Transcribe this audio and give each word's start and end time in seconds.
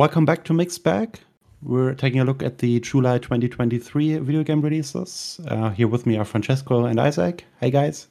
welcome 0.00 0.24
back 0.24 0.44
to 0.44 0.54
MiXT 0.54 0.82
BAG. 0.82 1.20
We're 1.60 1.92
taking 1.92 2.20
a 2.20 2.24
look 2.24 2.42
at 2.42 2.56
the 2.56 2.80
July 2.80 3.18
2023 3.18 4.16
video 4.16 4.42
game 4.42 4.62
releases. 4.62 5.38
Uh, 5.46 5.68
here 5.68 5.88
with 5.88 6.06
me 6.06 6.16
are 6.16 6.24
Francesco 6.24 6.86
and 6.86 6.98
Isaac. 6.98 7.44
Hey, 7.60 7.70
guys. 7.70 8.08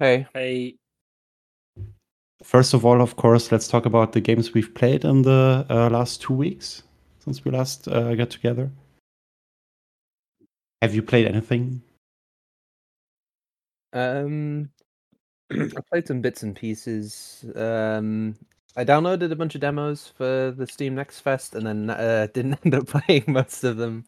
Hey. 0.00 0.26
Hey. 0.34 0.74
First 2.42 2.74
of 2.74 2.84
all, 2.84 3.00
of 3.00 3.14
course, 3.14 3.52
let's 3.52 3.68
talk 3.68 3.86
about 3.86 4.14
the 4.14 4.20
games 4.20 4.52
we've 4.52 4.74
played 4.74 5.04
in 5.04 5.22
the 5.22 5.64
uh, 5.70 5.90
last 5.90 6.22
two 6.22 6.34
weeks 6.34 6.82
since 7.20 7.44
we 7.44 7.52
last 7.52 7.86
uh, 7.86 8.16
got 8.16 8.30
together. 8.30 8.72
Have 10.80 10.92
you 10.92 11.02
played 11.02 11.28
anything? 11.28 11.82
Um, 13.92 14.70
I 15.52 15.80
played 15.88 16.08
some 16.08 16.20
bits 16.20 16.42
and 16.42 16.56
pieces. 16.56 17.44
Um, 17.54 18.34
I 18.74 18.84
downloaded 18.84 19.30
a 19.30 19.36
bunch 19.36 19.54
of 19.54 19.60
demos 19.60 20.08
for 20.16 20.50
the 20.50 20.66
Steam 20.66 20.94
Next 20.94 21.20
Fest, 21.20 21.54
and 21.54 21.66
then 21.66 21.90
uh, 21.90 22.28
didn't 22.34 22.58
end 22.64 22.74
up 22.74 22.86
playing 23.06 23.24
most 23.28 23.64
of 23.64 23.76
them, 23.76 24.04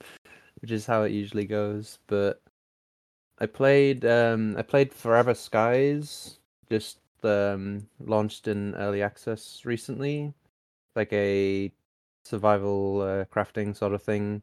which 0.61 0.71
is 0.71 0.87
how 0.87 1.03
it 1.03 1.13
usually 1.13 1.45
goes. 1.45 1.99
But 2.07 2.41
I 3.39 3.47
played 3.47 4.05
um, 4.05 4.57
I 4.57 4.63
played 4.63 4.93
Forever 4.93 5.35
Skies, 5.35 6.39
just 6.71 6.99
um, 7.25 7.87
launched 8.01 8.49
in 8.49 8.75
early 8.77 9.03
access 9.03 9.63
recently, 9.65 10.33
like 10.97 11.13
a 11.13 11.71
survival 12.25 13.03
uh, 13.03 13.25
crafting 13.27 13.77
sort 13.77 13.93
of 13.93 14.03
thing, 14.03 14.41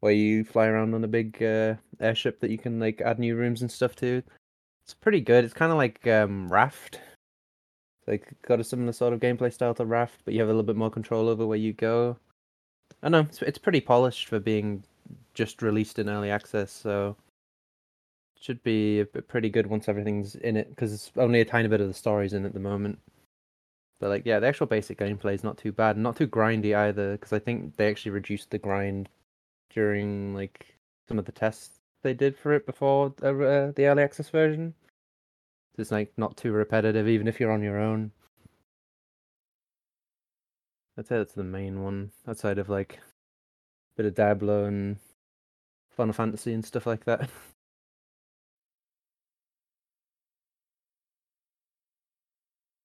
where 0.00 0.12
you 0.12 0.44
fly 0.44 0.66
around 0.66 0.94
on 0.94 1.02
a 1.04 1.08
big 1.08 1.42
uh, 1.42 1.74
airship 2.00 2.38
that 2.40 2.50
you 2.50 2.58
can 2.58 2.78
like 2.78 3.00
add 3.00 3.18
new 3.18 3.34
rooms 3.34 3.62
and 3.62 3.72
stuff 3.72 3.96
to. 3.96 4.22
It's 4.84 4.94
pretty 4.94 5.20
good. 5.20 5.44
It's 5.44 5.54
kind 5.54 5.72
of 5.72 5.78
like 5.78 6.06
um, 6.06 6.52
Raft. 6.52 7.00
Like 8.06 8.32
got 8.42 8.60
a 8.60 8.64
similar 8.64 8.92
sort 8.92 9.12
of 9.12 9.20
gameplay 9.20 9.52
style 9.52 9.74
to 9.74 9.84
Raft, 9.84 10.20
but 10.24 10.34
you 10.34 10.40
have 10.40 10.48
a 10.48 10.52
little 10.52 10.64
bit 10.64 10.76
more 10.76 10.90
control 10.90 11.28
over 11.28 11.46
where 11.46 11.58
you 11.58 11.72
go. 11.72 12.16
I 13.02 13.08
know 13.08 13.20
it's, 13.20 13.42
it's 13.42 13.58
pretty 13.58 13.80
polished 13.80 14.26
for 14.26 14.38
being 14.38 14.82
just 15.34 15.62
released 15.62 15.98
in 15.98 16.08
early 16.08 16.30
access, 16.30 16.70
so 16.72 17.16
it 18.36 18.42
should 18.42 18.62
be 18.62 19.04
pretty 19.28 19.50
good 19.50 19.66
once 19.66 19.88
everything's 19.88 20.34
in 20.34 20.56
it 20.56 20.70
because 20.70 20.92
it's 20.92 21.12
only 21.16 21.40
a 21.40 21.44
tiny 21.44 21.68
bit 21.68 21.80
of 21.80 21.88
the 21.88 21.94
story's 21.94 22.32
in 22.32 22.44
at 22.44 22.54
the 22.54 22.60
moment. 22.60 22.98
But 24.00 24.08
like, 24.08 24.26
yeah, 24.26 24.40
the 24.40 24.48
actual 24.48 24.66
basic 24.66 24.98
gameplay 24.98 25.34
is 25.34 25.44
not 25.44 25.58
too 25.58 25.70
bad, 25.70 25.96
not 25.96 26.16
too 26.16 26.26
grindy 26.26 26.74
either. 26.74 27.12
Because 27.12 27.32
I 27.32 27.38
think 27.38 27.76
they 27.76 27.88
actually 27.88 28.10
reduced 28.10 28.50
the 28.50 28.58
grind 28.58 29.08
during 29.70 30.34
like 30.34 30.74
some 31.08 31.20
of 31.20 31.24
the 31.24 31.30
tests 31.30 31.78
they 32.02 32.12
did 32.12 32.36
for 32.36 32.52
it 32.52 32.66
before 32.66 33.14
uh, 33.22 33.70
the 33.70 33.86
early 33.86 34.02
access 34.02 34.28
version. 34.28 34.74
It's 35.78 35.90
like 35.90 36.12
not 36.16 36.36
too 36.36 36.52
repetitive, 36.52 37.08
even 37.08 37.26
if 37.28 37.40
you're 37.40 37.50
on 37.52 37.62
your 37.62 37.78
own. 37.78 38.12
I'd 40.98 41.06
say 41.06 41.16
that's 41.18 41.32
the 41.34 41.42
main 41.44 41.82
one, 41.82 42.12
outside 42.28 42.58
of 42.58 42.68
like 42.68 42.96
a 42.96 43.96
bit 43.96 44.06
of 44.06 44.14
Diablo 44.14 44.64
and 44.66 44.98
Final 45.90 46.12
Fantasy 46.12 46.52
and 46.52 46.64
stuff 46.64 46.86
like 46.86 47.04
that. 47.06 47.30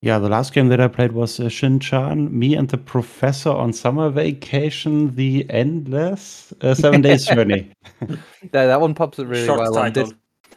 Yeah, 0.02 0.20
the 0.20 0.30
last 0.30 0.54
game 0.54 0.68
that 0.70 0.80
I 0.80 0.88
played 0.88 1.12
was 1.12 1.40
uh, 1.40 1.50
Shin-Chan, 1.50 2.38
Me 2.38 2.54
and 2.56 2.70
the 2.70 2.78
Professor 2.78 3.50
on 3.50 3.74
Summer 3.74 4.12
Vacation, 4.12 5.14
The 5.16 5.46
Endless 5.50 6.54
uh, 6.62 6.76
Seven 6.76 7.02
Days 7.02 7.26
Journey. 7.30 7.72
yeah, 8.08 8.68
that 8.68 8.80
one 8.80 8.94
pops 8.94 9.18
up 9.18 9.28
really 9.28 9.48
Short 9.48 9.60
well 9.60 9.74
title. 9.74 10.04
on 10.04 10.10
Dis- 10.10 10.14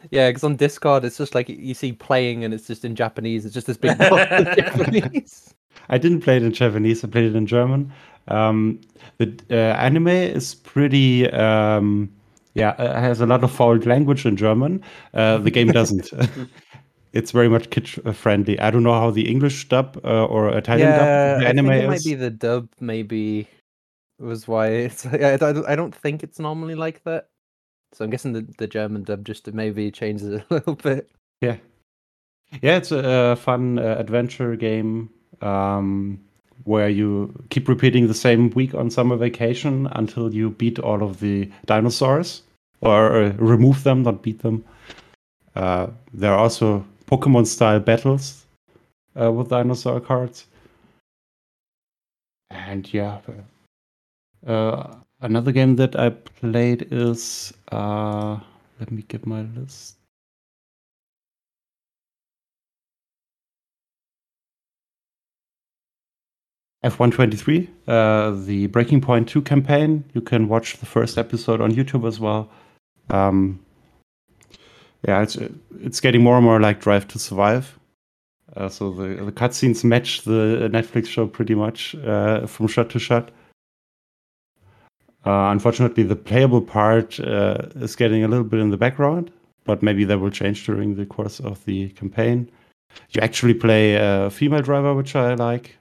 Yeah, 0.09 0.29
because 0.29 0.43
on 0.43 0.55
Discord, 0.55 1.05
it's 1.05 1.17
just 1.17 1.35
like 1.35 1.49
you 1.49 1.73
see 1.73 1.93
playing 1.93 2.43
and 2.43 2.53
it's 2.53 2.67
just 2.67 2.83
in 2.83 2.95
Japanese. 2.95 3.45
It's 3.45 3.53
just 3.53 3.67
this 3.67 3.77
big 3.77 3.97
Japanese. 3.99 5.53
I 5.89 5.97
didn't 5.97 6.21
play 6.21 6.37
it 6.37 6.43
in 6.43 6.53
Japanese, 6.53 7.03
I 7.03 7.07
played 7.07 7.25
it 7.25 7.35
in 7.35 7.45
German. 7.45 7.91
Um, 8.27 8.79
the 9.17 9.39
uh, 9.49 9.55
anime 9.55 10.07
is 10.07 10.55
pretty. 10.55 11.29
Um, 11.31 12.11
yeah, 12.53 12.73
it 12.81 12.99
has 12.99 13.21
a 13.21 13.25
lot 13.25 13.43
of 13.43 13.51
foul 13.51 13.77
language 13.77 14.25
in 14.25 14.35
German. 14.35 14.83
Uh, 15.13 15.37
the 15.37 15.51
game 15.51 15.67
doesn't 15.71 16.11
it's 17.13 17.31
very 17.31 17.49
much 17.49 17.69
kid 17.69 17.87
friendly. 18.15 18.59
I 18.59 18.71
don't 18.71 18.83
know 18.83 18.93
how 18.93 19.11
the 19.11 19.29
English 19.29 19.67
dub 19.69 19.99
uh, 20.03 20.25
or 20.25 20.55
Italian 20.57 20.89
yeah, 20.89 20.97
dub 20.97 21.41
the 21.41 21.47
anime 21.47 21.69
I 21.69 21.73
think 21.73 21.83
it 21.83 21.83
is. 21.83 21.89
might 22.05 22.09
be 22.09 22.15
the 22.15 22.29
dub. 22.29 22.69
Maybe 22.79 23.47
was 24.19 24.47
why 24.47 24.67
it's. 24.67 25.05
I, 25.05 25.33
I 25.33 25.75
don't 25.75 25.95
think 25.95 26.23
it's 26.23 26.39
normally 26.39 26.75
like 26.75 27.03
that. 27.03 27.29
So 27.93 28.05
I'm 28.05 28.11
guessing 28.11 28.33
the, 28.33 28.47
the 28.57 28.67
German 28.67 29.03
dub 29.03 29.25
just 29.25 29.51
maybe 29.53 29.91
changes 29.91 30.41
a 30.49 30.53
little 30.53 30.75
bit. 30.75 31.09
Yeah, 31.41 31.57
yeah, 32.61 32.77
it's 32.77 32.91
a, 32.91 33.35
fun 33.35 33.79
uh, 33.79 33.95
adventure 33.97 34.55
game 34.55 35.09
um, 35.41 36.19
where 36.65 36.89
you 36.89 37.33
keep 37.49 37.67
repeating 37.67 38.07
the 38.07 38.13
same 38.13 38.49
week 38.51 38.75
on 38.75 38.89
summer 38.89 39.15
vacation 39.15 39.87
until 39.93 40.33
you 40.33 40.49
beat 40.49 40.77
all 40.77 41.01
of 41.01 41.19
the 41.19 41.49
dinosaurs 41.65 42.43
or 42.81 43.23
uh, 43.23 43.33
remove 43.37 43.83
them, 43.83 44.03
not 44.03 44.21
beat 44.21 44.39
them. 44.41 44.65
Uh, 45.55 45.87
there 46.13 46.33
are 46.33 46.39
also 46.39 46.85
Pokemon 47.07 47.47
style 47.47 47.79
battles 47.79 48.45
uh, 49.19 49.31
with 49.31 49.49
dinosaur 49.49 49.99
cards. 49.99 50.45
And 52.49 52.93
yeah, 52.93 53.19
uh, 54.45 54.95
another 55.21 55.51
game 55.51 55.75
that 55.77 55.95
I 55.95 56.09
played 56.09 56.87
is 56.91 57.53
uh, 57.71 58.39
let 58.79 58.91
me 58.91 59.03
get 59.07 59.25
my 59.25 59.41
list. 59.41 59.97
F123, 66.83 67.67
uh, 67.87 68.31
the 68.45 68.65
Breaking 68.67 69.01
Point 69.01 69.29
2 69.29 69.43
campaign. 69.43 70.03
You 70.13 70.21
can 70.21 70.47
watch 70.47 70.77
the 70.77 70.87
first 70.87 71.19
episode 71.19 71.61
on 71.61 71.71
YouTube 71.71 72.07
as 72.07 72.19
well. 72.19 72.49
Um, 73.11 73.63
yeah, 75.07 75.21
it's 75.21 75.37
it's 75.79 75.99
getting 75.99 76.23
more 76.23 76.37
and 76.37 76.45
more 76.45 76.59
like 76.59 76.81
Drive 76.81 77.07
to 77.09 77.19
Survive. 77.19 77.77
Uh, 78.55 78.67
so 78.67 78.91
the 78.91 79.23
the 79.23 79.31
cutscenes 79.31 79.83
match 79.83 80.23
the 80.23 80.69
Netflix 80.71 81.07
show 81.07 81.27
pretty 81.27 81.53
much 81.53 81.95
uh, 81.95 82.47
from 82.47 82.67
shot 82.67 82.89
to 82.91 82.99
shot. 82.99 83.29
Uh, 85.25 85.49
unfortunately, 85.51 86.03
the 86.03 86.15
playable 86.15 86.61
part 86.61 87.19
uh, 87.19 87.57
is 87.75 87.95
getting 87.95 88.23
a 88.23 88.27
little 88.27 88.43
bit 88.43 88.59
in 88.59 88.71
the 88.71 88.77
background, 88.77 89.31
but 89.65 89.83
maybe 89.83 90.03
that 90.03 90.19
will 90.19 90.31
change 90.31 90.65
during 90.65 90.95
the 90.95 91.05
course 91.05 91.39
of 91.39 91.63
the 91.65 91.89
campaign. 91.89 92.49
You 93.11 93.21
actually 93.21 93.53
play 93.53 93.95
a 93.95 94.29
female 94.29 94.61
driver, 94.61 94.93
which 94.93 95.15
I 95.15 95.35
like. 95.35 95.77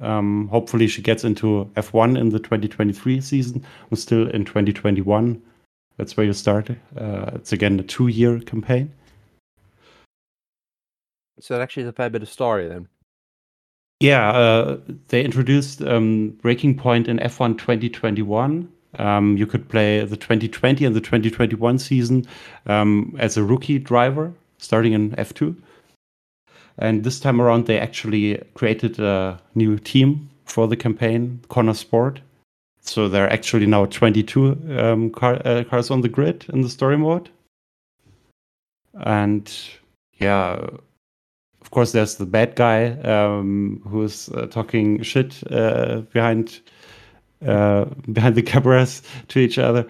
Um, 0.00 0.48
hopefully, 0.48 0.88
she 0.88 1.02
gets 1.02 1.24
into 1.24 1.70
F1 1.76 2.18
in 2.18 2.30
the 2.30 2.38
2023 2.38 3.20
season. 3.20 3.64
We're 3.90 3.96
still 3.96 4.28
in 4.30 4.44
2021. 4.44 5.40
That's 5.96 6.16
where 6.16 6.26
you 6.26 6.32
start. 6.32 6.70
Uh, 6.96 7.30
it's 7.34 7.52
again 7.52 7.78
a 7.78 7.82
two-year 7.82 8.40
campaign. 8.40 8.92
So 11.38 11.54
it 11.54 11.62
actually 11.62 11.84
is 11.84 11.88
a 11.88 11.92
fair 11.92 12.10
bit 12.10 12.22
of 12.22 12.28
story 12.28 12.68
then. 12.68 12.88
Yeah, 14.00 14.30
uh, 14.30 14.78
they 15.08 15.22
introduced 15.22 15.82
um, 15.82 16.30
Breaking 16.42 16.76
Point 16.76 17.06
in 17.06 17.18
F1 17.18 17.58
2021. 17.58 18.72
Um, 18.98 19.36
you 19.36 19.46
could 19.46 19.68
play 19.68 20.04
the 20.04 20.16
2020 20.16 20.84
and 20.84 20.94
the 20.94 21.00
2021 21.00 21.78
season 21.78 22.26
um, 22.66 23.14
as 23.18 23.36
a 23.36 23.44
rookie 23.44 23.78
driver, 23.78 24.32
starting 24.58 24.92
in 24.92 25.12
F2. 25.12 25.56
And 26.78 27.04
this 27.04 27.20
time 27.20 27.40
around, 27.40 27.66
they 27.66 27.78
actually 27.78 28.42
created 28.54 28.98
a 28.98 29.40
new 29.54 29.78
team 29.78 30.30
for 30.44 30.66
the 30.66 30.76
campaign, 30.76 31.40
Konnersport, 31.48 32.20
so 32.82 33.08
there 33.08 33.24
are 33.24 33.32
actually 33.32 33.66
now 33.66 33.86
22 33.86 34.78
um, 34.78 35.10
car, 35.10 35.40
uh, 35.44 35.64
cars 35.64 35.90
on 35.90 36.00
the 36.00 36.08
grid 36.08 36.46
in 36.52 36.62
the 36.62 36.68
story 36.68 36.96
mode. 36.96 37.28
And 38.94 39.50
yeah, 40.18 40.58
of 41.60 41.70
course, 41.70 41.92
there's 41.92 42.16
the 42.16 42.26
bad 42.26 42.56
guy 42.56 42.90
um, 43.02 43.82
who's 43.86 44.28
uh, 44.30 44.46
talking 44.46 45.02
shit 45.02 45.42
uh, 45.52 46.00
behind 46.12 46.60
uh, 47.46 47.86
behind 48.12 48.34
the 48.34 48.42
cameras 48.52 49.02
to 49.28 49.38
each 49.38 49.58
other. 49.58 49.86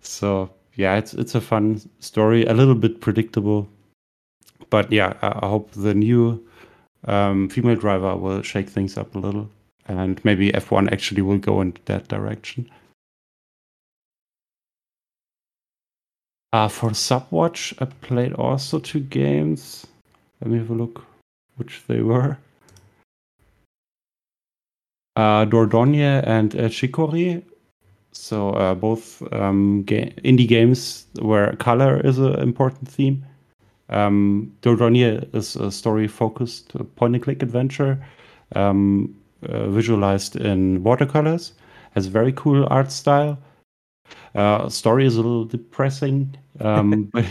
So 0.00 0.50
yeah, 0.74 0.96
it's 0.96 1.14
it's 1.14 1.34
a 1.34 1.40
fun 1.40 1.80
story, 2.00 2.44
a 2.44 2.54
little 2.54 2.74
bit 2.74 3.00
predictable, 3.00 3.68
but 4.70 4.92
yeah, 4.92 5.14
I, 5.22 5.46
I 5.46 5.48
hope 5.48 5.70
the 5.72 5.94
new 5.94 6.44
um, 7.04 7.48
female 7.48 7.76
driver 7.76 8.16
will 8.16 8.42
shake 8.42 8.68
things 8.68 8.96
up 8.96 9.14
a 9.14 9.18
little 9.18 9.48
and 9.88 10.22
maybe 10.24 10.50
F1 10.52 10.92
actually 10.92 11.22
will 11.22 11.38
go 11.38 11.60
in 11.60 11.74
that 11.84 12.08
direction. 12.08 12.68
Uh, 16.52 16.68
for 16.68 16.90
Subwatch, 16.90 17.74
I 17.80 17.84
played 17.84 18.32
also 18.34 18.78
two 18.78 19.00
games. 19.00 19.86
Let 20.40 20.50
me 20.50 20.58
have 20.58 20.70
a 20.70 20.74
look 20.74 21.04
which 21.56 21.82
they 21.86 22.00
were. 22.00 22.38
Uh, 25.16 25.46
Dordogne 25.46 26.22
and 26.26 26.54
uh, 26.56 26.68
Chicory. 26.68 27.44
So 28.12 28.50
uh, 28.50 28.74
both 28.74 29.22
um, 29.32 29.82
ga- 29.84 30.12
indie 30.24 30.48
games 30.48 31.06
where 31.20 31.54
color 31.56 32.00
is 32.00 32.18
an 32.18 32.38
important 32.40 32.88
theme. 32.88 33.24
Um, 33.88 34.52
Dordogne 34.62 35.34
is 35.34 35.56
a 35.56 35.70
story-focused 35.70 36.72
point-and-click 36.96 37.42
adventure. 37.42 37.98
Um, 38.54 39.16
uh, 39.48 39.68
visualized 39.68 40.36
in 40.36 40.82
watercolors. 40.82 41.52
has 41.92 42.06
very 42.06 42.32
cool 42.32 42.66
art 42.70 42.90
style. 42.90 43.38
Uh, 44.34 44.68
story 44.68 45.06
is 45.06 45.16
a 45.16 45.22
little 45.22 45.44
depressing, 45.44 46.36
um, 46.60 47.04
but 47.12 47.24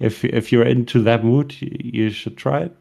if 0.00 0.24
if 0.24 0.52
you're 0.52 0.64
into 0.66 1.02
that 1.02 1.24
mood, 1.24 1.54
you 1.60 2.10
should 2.10 2.36
try 2.36 2.60
it. 2.62 2.76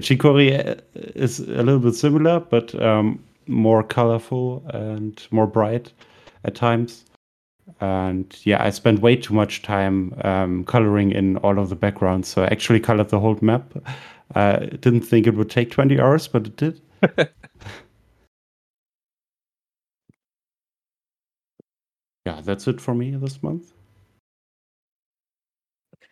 Chicory 0.00 0.56
uh, 0.56 0.74
is 0.94 1.40
a 1.40 1.62
little 1.62 1.78
bit 1.78 1.94
similar, 1.94 2.40
but 2.40 2.74
um, 2.82 3.22
more 3.46 3.82
colorful 3.82 4.64
and 4.68 5.26
more 5.30 5.46
bright 5.46 5.92
at 6.44 6.54
times. 6.54 7.04
And 7.80 8.34
yeah, 8.44 8.62
I 8.62 8.70
spent 8.70 9.00
way 9.00 9.16
too 9.16 9.34
much 9.34 9.62
time 9.62 10.14
um, 10.22 10.64
coloring 10.64 11.12
in 11.12 11.36
all 11.38 11.58
of 11.58 11.68
the 11.68 11.76
backgrounds. 11.76 12.28
So 12.28 12.42
I 12.42 12.46
actually 12.46 12.80
colored 12.80 13.08
the 13.08 13.20
whole 13.20 13.38
map. 13.40 13.72
I 14.34 14.66
didn't 14.80 15.02
think 15.02 15.26
it 15.26 15.34
would 15.34 15.50
take 15.50 15.70
20 15.70 16.00
hours, 16.00 16.28
but 16.28 16.46
it 16.46 16.56
did. 16.56 16.80
yeah, 22.26 22.40
that's 22.42 22.66
it 22.68 22.80
for 22.80 22.94
me 22.94 23.12
this 23.16 23.42
month. 23.42 23.72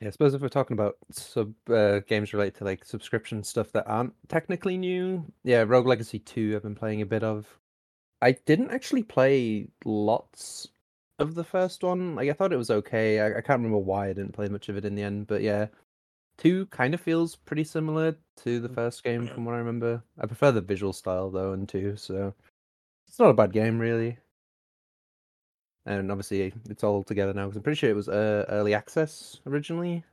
Yeah, 0.02 0.08
I 0.08 0.10
suppose 0.10 0.34
if 0.34 0.42
we're 0.42 0.48
talking 0.48 0.74
about 0.74 0.96
sub 1.12 1.54
uh, 1.70 2.00
games 2.00 2.34
related 2.34 2.56
to 2.56 2.64
like 2.64 2.84
subscription 2.84 3.44
stuff 3.44 3.70
that 3.70 3.86
aren't 3.86 4.12
technically 4.28 4.76
new, 4.76 5.24
yeah, 5.44 5.62
Rogue 5.64 5.86
Legacy 5.86 6.18
2 6.18 6.56
I've 6.56 6.62
been 6.64 6.74
playing 6.74 7.02
a 7.02 7.06
bit 7.06 7.22
of. 7.22 7.46
I 8.20 8.32
didn't 8.32 8.72
actually 8.72 9.04
play 9.04 9.68
lots 9.84 10.66
of 11.20 11.36
the 11.36 11.44
first 11.44 11.84
one. 11.84 12.16
Like 12.16 12.28
I 12.28 12.32
thought 12.32 12.52
it 12.52 12.56
was 12.56 12.70
okay. 12.70 13.20
I, 13.20 13.28
I 13.28 13.40
can't 13.42 13.60
remember 13.60 13.78
why 13.78 14.08
I 14.08 14.12
didn't 14.12 14.32
play 14.32 14.48
much 14.48 14.68
of 14.68 14.76
it 14.76 14.84
in 14.84 14.96
the 14.96 15.04
end, 15.04 15.28
but 15.28 15.40
yeah. 15.40 15.68
Two 16.36 16.66
kind 16.66 16.94
of 16.94 17.00
feels 17.00 17.36
pretty 17.36 17.62
similar 17.62 18.16
to 18.38 18.58
the 18.58 18.68
first 18.68 19.04
game 19.04 19.28
from 19.28 19.44
what 19.44 19.54
I 19.54 19.58
remember. 19.58 20.02
I 20.18 20.26
prefer 20.26 20.50
the 20.50 20.60
visual 20.60 20.92
style 20.92 21.30
though 21.30 21.52
in 21.52 21.68
two, 21.68 21.94
so 21.94 22.34
it's 23.06 23.20
not 23.20 23.30
a 23.30 23.34
bad 23.34 23.52
game 23.52 23.78
really. 23.78 24.18
And 25.84 26.10
obviously 26.12 26.52
it's 26.68 26.84
all 26.84 27.02
together 27.02 27.32
now 27.34 27.46
because 27.46 27.56
I'm 27.56 27.62
pretty 27.62 27.78
sure 27.78 27.90
it 27.90 27.96
was 27.96 28.08
uh, 28.08 28.44
early 28.48 28.74
access 28.74 29.40
originally. 29.46 30.04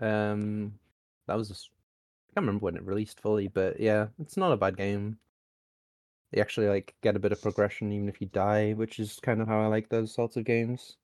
Um, 0.00 0.78
that 1.26 1.36
was 1.36 1.48
just, 1.48 1.70
I 2.30 2.34
can't 2.34 2.46
remember 2.46 2.64
when 2.64 2.76
it 2.76 2.84
released 2.84 3.20
fully, 3.20 3.48
but 3.48 3.80
yeah, 3.80 4.08
it's 4.20 4.36
not 4.36 4.52
a 4.52 4.56
bad 4.56 4.76
game. 4.76 5.18
You 6.32 6.42
actually 6.42 6.68
like 6.68 6.94
get 7.02 7.16
a 7.16 7.20
bit 7.20 7.32
of 7.32 7.40
progression 7.40 7.92
even 7.92 8.08
if 8.08 8.20
you 8.20 8.26
die, 8.26 8.72
which 8.72 8.98
is 9.00 9.18
kind 9.22 9.40
of 9.40 9.48
how 9.48 9.60
I 9.60 9.66
like 9.68 9.88
those 9.88 10.12
sorts 10.12 10.36
of 10.36 10.44
games. 10.44 10.98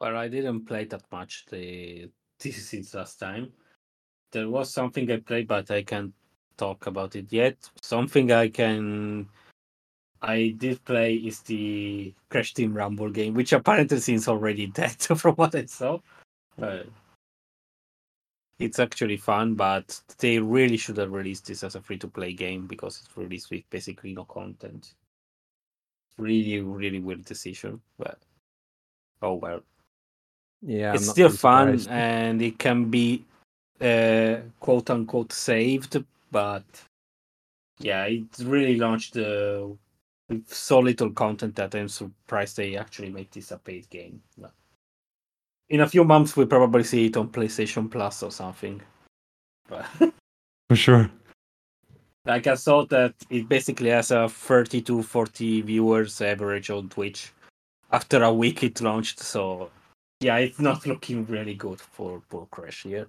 But 0.00 0.16
I 0.16 0.26
didn't 0.28 0.66
play 0.66 0.86
that 0.86 1.04
much 1.12 1.44
the 1.50 2.10
since 2.40 2.94
last 2.94 3.20
time. 3.20 3.52
There 4.32 4.48
was 4.48 4.72
something 4.72 5.10
I 5.10 5.18
played, 5.18 5.46
but 5.46 5.70
I 5.70 5.82
can't 5.82 6.12
talk 6.56 6.86
about 6.86 7.14
it 7.16 7.32
yet. 7.32 7.56
Something 7.82 8.32
I 8.32 8.48
can 8.48 9.28
I 10.22 10.54
did 10.58 10.84
play 10.84 11.14
is 11.14 11.40
the 11.40 12.14
Crash 12.28 12.52
Team 12.52 12.74
Rumble 12.74 13.10
game, 13.10 13.34
which 13.34 13.52
apparently 13.52 13.98
seems 14.00 14.28
already 14.28 14.66
dead 14.80 15.00
from 15.00 15.34
what 15.36 15.54
I 15.54 15.64
saw. 15.64 15.98
But 16.58 16.86
it's 18.58 18.78
actually 18.78 19.16
fun, 19.16 19.54
but 19.54 19.98
they 20.18 20.38
really 20.38 20.76
should 20.76 20.98
have 20.98 21.12
released 21.12 21.46
this 21.46 21.64
as 21.64 21.74
a 21.74 21.80
free 21.80 21.96
to 21.98 22.08
play 22.08 22.34
game 22.34 22.66
because 22.66 23.00
it's 23.00 23.16
released 23.16 23.50
with 23.50 23.68
basically 23.70 24.12
no 24.12 24.24
content. 24.24 24.94
Really, 26.18 26.60
really 26.60 27.00
weird 27.00 27.24
decision, 27.24 27.80
but 27.98 28.18
oh 29.22 29.34
well. 29.34 29.62
Yeah, 30.62 30.94
it's 30.94 31.08
still 31.08 31.30
fun 31.30 31.80
and 31.88 32.42
it 32.42 32.58
can 32.58 32.90
be 32.90 33.24
uh, 33.80 34.36
quote 34.58 34.90
unquote 34.90 35.32
saved, 35.32 36.04
but 36.30 36.64
yeah, 37.78 38.04
it 38.04 38.26
really 38.42 38.76
launched 38.76 39.16
uh, 39.16 39.68
with 40.28 40.52
so 40.52 40.78
little 40.80 41.10
content 41.10 41.56
that 41.56 41.74
I'm 41.74 41.88
surprised 41.88 42.56
they 42.56 42.76
actually 42.76 43.10
make 43.10 43.30
this 43.30 43.50
a 43.50 43.58
paid 43.58 43.88
game. 43.88 44.22
In 45.70 45.80
a 45.80 45.88
few 45.88 46.04
months, 46.04 46.36
we'll 46.36 46.46
probably 46.46 46.84
see 46.84 47.06
it 47.06 47.16
on 47.16 47.28
PlayStation 47.28 47.90
Plus 47.90 48.22
or 48.22 48.30
something. 48.30 48.82
But 49.68 49.86
For 50.68 50.76
sure. 50.76 51.10
Like 52.26 52.46
I 52.46 52.54
saw 52.54 52.84
that 52.86 53.14
it 53.30 53.48
basically 53.48 53.90
has 53.90 54.10
a 54.10 54.28
30 54.28 54.82
to 54.82 55.02
40 55.02 55.62
viewers 55.62 56.20
average 56.20 56.70
on 56.70 56.88
Twitch. 56.88 57.32
After 57.90 58.22
a 58.22 58.32
week 58.32 58.62
it 58.62 58.80
launched, 58.80 59.20
so 59.20 59.70
yeah, 60.20 60.36
it's 60.36 60.60
not 60.60 60.86
looking 60.86 61.24
really 61.26 61.54
good 61.54 61.80
for 61.80 62.22
Bull 62.28 62.46
Crash 62.50 62.82
here. 62.82 63.06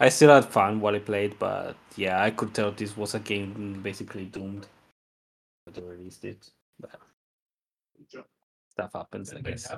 I 0.00 0.08
still 0.08 0.30
had 0.30 0.46
fun 0.46 0.80
while 0.80 0.94
I 0.94 1.00
played, 1.00 1.38
but 1.38 1.76
yeah, 1.96 2.22
I 2.22 2.30
could 2.30 2.54
tell 2.54 2.70
this 2.70 2.96
was 2.96 3.14
a 3.14 3.18
game 3.18 3.80
basically 3.82 4.24
doomed. 4.26 4.66
But 5.66 5.74
they 5.74 5.82
released 5.82 6.24
it. 6.24 6.50
But 6.80 6.98
stuff 8.70 8.92
happens, 8.94 9.32
I 9.34 9.40
guess. 9.40 9.70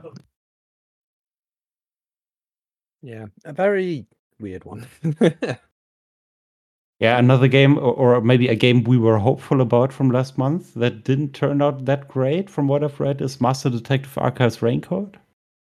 Yeah, 3.03 3.27
a 3.45 3.53
very 3.53 4.07
weird 4.39 4.65
one. 4.67 4.87
yeah, 7.01 7.19
another 7.19 7.49
game, 7.49 7.79
or, 7.79 7.95
or, 7.95 8.21
maybe 8.21 8.49
a 8.49 8.55
game 8.55 8.85
we 8.85 8.99
were 8.99 9.19
hopeful 9.19 9.63
about 9.63 9.91
from 9.91 10.11
last 10.11 10.37
month 10.37 10.75
that 10.75 11.03
didn't 11.03 11.33
turn 11.33 11.63
out 11.63 11.87
that 11.87 12.09
great, 12.09 12.51
from 12.51 12.69
what 12.69 12.85
I've 12.85 13.01
read, 13.01 13.23
is 13.23 13.41
Master 13.41 13.71
Detective 13.71 14.19
Archives 14.19 14.61
Raincoat. 14.61 15.17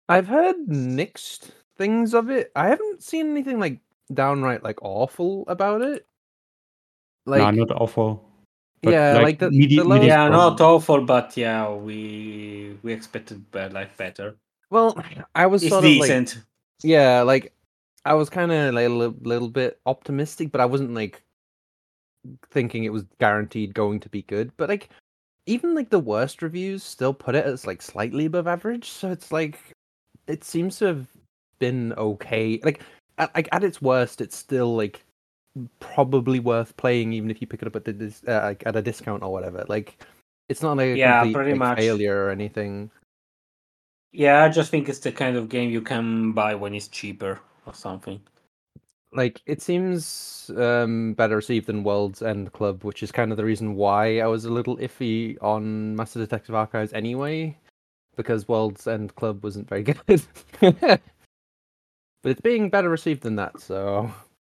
I've 0.09 0.27
heard 0.29 0.69
mixed 0.69 1.53
things 1.77 2.15
of 2.15 2.31
it. 2.31 2.53
I 2.57 2.69
haven't 2.69 3.03
seen 3.03 3.31
anything 3.31 3.59
like 3.59 3.81
downright 4.13 4.63
like 4.63 4.83
awful 4.83 5.45
about 5.49 5.83
it. 5.83 6.07
Like, 7.25 7.55
no, 7.55 7.65
not 7.65 7.81
awful. 7.81 8.29
yeah, 8.83 9.15
like, 9.15 9.23
like 9.23 9.39
the, 9.39 9.51
medi- 9.51 9.77
the 9.77 9.85
low- 9.85 10.03
yeah, 10.03 10.29
not 10.29 10.61
awful, 10.61 11.05
but 11.05 11.37
yeah, 11.37 11.73
we 11.73 12.77
we 12.83 12.93
expected 12.93 13.45
like 13.55 13.97
better. 13.97 14.37
Well, 14.71 14.97
I 15.35 15.47
was 15.47 15.63
it's 15.63 15.71
sort 15.71 15.85
decent. 15.85 16.33
of 16.33 16.37
like, 16.39 16.47
yeah, 16.83 17.23
like 17.23 17.53
I 18.05 18.15
was 18.15 18.29
kind 18.29 18.51
of 18.51 18.75
like 18.75 18.87
a 18.87 18.89
little, 18.89 19.17
little 19.23 19.49
bit 19.51 19.79
optimistic, 19.87 20.51
but 20.51 20.61
I 20.61 20.65
wasn't 20.65 20.95
like 20.95 21.23
thinking 22.51 22.85
it 22.85 22.93
was 22.93 23.05
guaranteed 23.21 23.75
going 23.75 24.01
to 24.01 24.09
be 24.09 24.23
good. 24.23 24.51
But 24.57 24.69
like, 24.69 24.89
even 25.47 25.75
like 25.75 25.91
the 25.91 26.01
worst 26.01 26.43
reviews 26.43 26.83
still 26.83 27.15
put 27.15 27.35
it 27.35 27.45
as 27.45 27.67
like 27.67 27.83
slightly 27.83 28.25
above 28.25 28.49
average. 28.49 28.91
So 28.91 29.11
it's 29.11 29.31
like 29.31 29.59
it 30.27 30.45
seems 30.45 30.79
to 30.79 30.87
have 30.87 31.07
been 31.59 31.93
okay. 31.95 32.61
Like 32.63 32.83
at, 33.19 33.35
like 33.35 33.49
at 33.53 33.65
its 33.65 33.81
worst, 33.83 34.21
it's 34.21 34.37
still 34.37 34.77
like 34.77 35.05
probably 35.81 36.41
worth 36.41 36.77
playing, 36.77 37.13
even 37.13 37.31
if 37.31 37.41
you 37.41 37.47
pick 37.47 37.63
it 37.63 37.69
up 37.69 37.77
at 37.77 37.85
the 37.85 38.15
uh, 38.29 38.47
like, 38.47 38.63
at 38.67 38.77
a 38.77 38.83
discount 38.83 39.23
or 39.23 39.33
whatever. 39.33 39.65
Like 39.69 40.03
it's 40.49 40.63
not 40.63 40.77
like 40.77 40.89
a 40.89 40.97
yeah, 40.97 41.21
complete, 41.21 41.35
pretty 41.35 41.51
like, 41.53 41.59
much. 41.59 41.79
failure 41.79 42.25
or 42.25 42.31
anything. 42.31 42.91
Yeah, 44.13 44.45
I 44.45 44.49
just 44.49 44.71
think 44.71 44.89
it's 44.89 44.99
the 44.99 45.13
kind 45.13 45.37
of 45.37 45.49
game 45.49 45.71
you 45.71 45.81
can 45.81 46.33
buy 46.33 46.55
when 46.55 46.75
it's 46.75 46.89
cheaper 46.89 47.41
or 47.67 47.75
something. 47.75 48.21
Like 49.15 49.43
it 49.47 49.61
seems 49.61 50.51
um, 50.57 51.15
better 51.15 51.37
received 51.37 51.67
than 51.67 51.85
World's 51.85 52.23
End 52.23 52.53
Club, 52.53 52.83
which 52.83 53.03
is 53.03 53.13
kind 53.13 53.31
of 53.31 53.37
the 53.37 53.45
reason 53.45 53.75
why 53.75 54.21
I 54.21 54.27
was 54.27 54.47
a 54.47 54.51
little 54.51 54.79
iffy 54.79 55.37
on 55.43 55.95
Master 55.97 56.19
Detective 56.19 56.55
Archives 56.55 56.93
anyway 56.93 57.57
because 58.17 58.49
World's 58.49 58.87
End 58.87 59.15
Club 59.15 59.43
wasn't 59.43 59.69
very 59.69 59.83
good. 59.85 60.01
but 60.61 61.01
it's 62.25 62.41
being 62.41 62.71
better 62.71 62.89
received 62.89 63.23
than 63.23 63.37
that, 63.37 63.61
so 63.61 64.11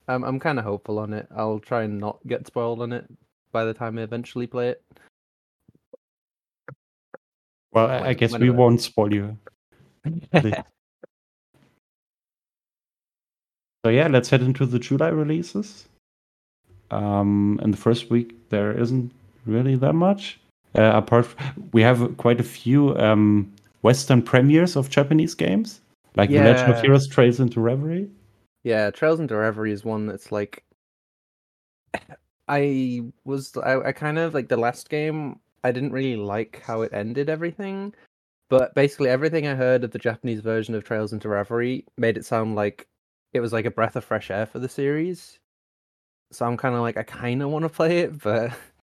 I'm 0.08 0.24
I'm 0.24 0.40
kind 0.40 0.60
of 0.60 0.66
hopeful 0.66 1.00
on 1.00 1.14
it. 1.14 1.28
I'll 1.36 1.60
try 1.60 1.84
and 1.84 2.00
not 2.00 2.20
get 2.28 2.48
spoiled 2.48 2.82
on 2.82 2.94
it 2.94 3.06
by 3.52 3.66
the 3.66 3.74
time 3.74 3.98
I 3.98 4.04
eventually 4.04 4.48
play 4.48 4.70
it. 4.70 4.84
Well, 7.72 7.88
when, 7.88 8.04
I 8.04 8.14
guess 8.14 8.38
we 8.38 8.50
won't 8.50 8.82
spoil 8.82 9.14
you. 9.14 9.38
so 10.34 10.64
yeah, 13.90 14.08
let's 14.08 14.30
head 14.30 14.42
into 14.42 14.66
the 14.66 14.80
July 14.80 15.10
releases. 15.10 15.88
Um, 16.92 17.60
in 17.62 17.70
the 17.72 17.78
first 17.78 18.10
week, 18.10 18.50
there 18.50 18.72
isn't 18.72 19.12
really 19.46 19.76
that 19.76 19.94
much. 19.94 20.40
Uh, 20.76 20.92
apart, 20.96 21.26
from, 21.26 21.70
we 21.74 21.82
have 21.82 22.16
quite 22.18 22.40
a 22.40 22.44
few 22.44 22.96
um, 22.98 23.52
Western 23.82 24.22
premieres 24.22 24.76
of 24.76 24.90
Japanese 24.90 25.34
games, 25.34 25.82
like 26.16 26.30
yeah. 26.30 26.44
The 26.44 26.52
Legend 26.52 26.74
of 26.74 26.82
Heroes 26.82 27.08
Trails 27.08 27.40
into 27.40 27.60
Reverie. 27.60 28.10
Yeah, 28.64 28.92
Trails 28.92 29.20
into 29.20 29.36
Reverie 29.36 29.72
is 29.72 29.84
one 29.84 30.06
that's 30.06 30.32
like, 30.32 30.64
I 32.48 33.02
was 33.26 33.56
I, 33.58 33.80
I 33.80 33.92
kind 33.92 34.18
of 34.18 34.34
like 34.34 34.50
the 34.50 34.58
last 34.58 34.90
game. 34.90 35.40
I 35.64 35.72
didn't 35.72 35.92
really 35.92 36.16
like 36.16 36.62
how 36.64 36.82
it 36.82 36.94
ended 36.94 37.30
everything, 37.30 37.94
but 38.50 38.74
basically 38.76 39.10
everything 39.10 39.48
I 39.48 39.56
heard 39.56 39.84
of 39.84 39.92
the 39.92 40.00
Japanese 40.00 40.42
version 40.42 40.74
of 40.76 40.84
Trails 40.84 41.14
into 41.14 41.30
Reverie 41.30 41.86
made 41.98 42.18
it 42.18 42.26
sound 42.26 42.56
like 42.56 42.88
it 43.34 43.40
was 43.40 43.54
like 43.54 43.66
a 43.66 43.72
breath 43.72 43.96
of 43.96 44.04
fresh 44.04 44.32
air 44.32 44.46
for 44.46 44.60
the 44.60 44.70
series. 44.70 45.40
So 46.32 46.46
I'm 46.46 46.58
kind 46.58 46.76
of 46.76 46.82
like 46.82 46.98
I 46.98 47.04
kind 47.04 47.42
of 47.42 47.50
want 47.50 47.64
to 47.64 47.70
play 47.70 48.00
it, 48.00 48.22
but 48.22 48.52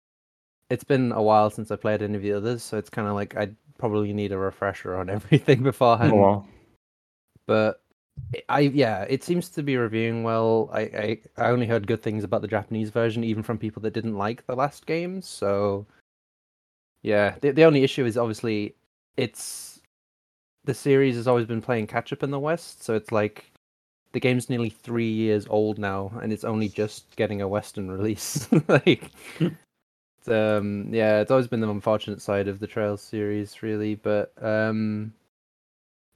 it's 0.72 0.86
been 0.86 1.12
a 1.12 1.22
while 1.22 1.50
since 1.50 1.70
I 1.70 1.76
played 1.76 2.02
any 2.02 2.16
of 2.16 2.22
the 2.22 2.32
others, 2.32 2.64
so 2.64 2.78
it's 2.78 2.90
kind 2.90 3.08
of 3.08 3.14
like 3.14 3.36
I 3.36 3.50
probably 3.78 4.14
need 4.14 4.32
a 4.32 4.38
refresher 4.38 4.96
on 4.96 5.10
everything 5.18 5.64
beforehand. 5.64 6.14
Or 6.14 6.46
But 7.46 7.82
I 8.48 8.62
yeah, 8.62 9.06
it 9.10 9.24
seems 9.24 9.50
to 9.50 9.64
be 9.64 9.76
reviewing 9.76 10.24
well. 10.24 10.70
I, 10.72 10.82
I 10.82 11.18
I 11.38 11.50
only 11.50 11.68
heard 11.68 11.88
good 11.88 12.02
things 12.02 12.24
about 12.24 12.42
the 12.42 12.48
Japanese 12.48 12.90
version, 12.90 13.24
even 13.24 13.44
from 13.44 13.58
people 13.58 13.82
that 13.82 13.94
didn't 13.94 14.18
like 14.18 14.46
the 14.46 14.56
last 14.56 14.86
games. 14.86 15.28
So 15.28 15.86
yeah, 17.04 17.36
the 17.42 17.52
the 17.52 17.66
only 17.66 17.84
issue 17.84 18.06
is 18.06 18.18
obviously 18.18 18.76
it's 19.18 19.82
the 20.64 20.74
series 20.74 21.16
has 21.16 21.28
always 21.28 21.48
been 21.48 21.62
playing 21.62 21.88
catch 21.88 22.14
up 22.14 22.24
in 22.24 22.32
the 22.32 22.40
West, 22.40 22.84
so 22.84 22.96
it's 22.96 23.12
like 23.12 23.52
the 24.14 24.20
game's 24.20 24.50
nearly 24.50 24.70
three 24.70 25.12
years 25.12 25.48
old 25.50 25.80
now, 25.80 26.12
and 26.22 26.32
it's 26.32 26.44
only 26.44 26.70
just 26.70 27.16
getting 27.16 27.42
a 27.42 27.48
Western 27.48 27.90
release. 27.98 28.48
like, 28.68 29.10
it's, 29.40 29.56
um, 30.30 30.94
yeah, 30.94 31.22
it's 31.22 31.32
always 31.32 31.48
been 31.48 31.62
the 31.62 31.70
unfortunate 31.70 32.22
side 32.22 32.48
of 32.48 32.60
the 32.60 32.68
Trails 32.68 33.02
series, 33.02 33.62
really. 33.64 33.96
But 33.96 34.34
um, 34.44 35.14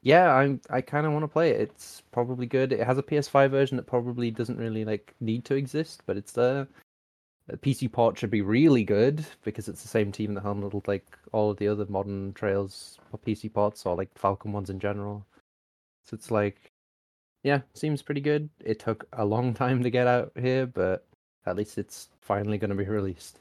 yeah, 0.02 0.34
I'm 0.34 0.62
I 0.70 0.82
kind 0.82 1.06
of 1.06 1.14
want 1.14 1.24
to 1.24 1.28
play 1.28 1.52
it. 1.52 1.62
It's 1.62 2.04
probably 2.12 2.46
good. 2.46 2.72
It 2.72 2.86
has 2.86 2.98
a 2.98 3.04
PS5 3.04 3.50
version 3.50 3.78
that 3.78 3.88
probably 3.88 4.32
doesn't 4.32 4.58
really 4.58 4.86
like 4.86 5.16
need 5.20 5.46
to 5.46 5.56
exist, 5.56 6.04
but 6.06 6.18
it's 6.18 6.32
there. 6.34 6.68
The 7.48 7.58
PC 7.58 7.92
port 7.92 8.18
should 8.18 8.32
be 8.32 8.42
really 8.42 8.84
good 8.84 9.26
because 9.44 9.68
it's 9.68 9.82
the 9.82 9.88
same 9.88 10.12
team 10.12 10.34
that 10.34 10.44
handled 10.44 10.88
like 10.88 11.06
all 11.32 11.52
of 11.52 11.58
the 11.58 11.68
other 11.68 11.86
modern 11.88 12.34
Trails 12.34 13.00
PC 13.26 13.54
ports 13.54 13.86
or 13.86 13.96
like 13.96 14.14
Falcom 14.16 14.52
ones 14.52 14.70
in 14.70 14.80
general. 14.80 15.26
So 16.06 16.16
it's 16.16 16.32
like, 16.32 16.72
yeah, 17.44 17.62
seems 17.74 18.02
pretty 18.02 18.22
good. 18.22 18.50
It 18.64 18.80
took 18.80 19.08
a 19.14 19.26
long 19.26 19.54
time 19.56 19.84
to 19.84 19.90
get 19.90 20.08
out 20.08 20.32
here, 20.36 20.68
but 20.68 21.06
at 21.46 21.56
least 21.56 21.78
it's 21.78 22.10
finally 22.22 22.58
going 22.58 22.70
to 22.70 22.76
be 22.76 22.86
released. 22.90 23.40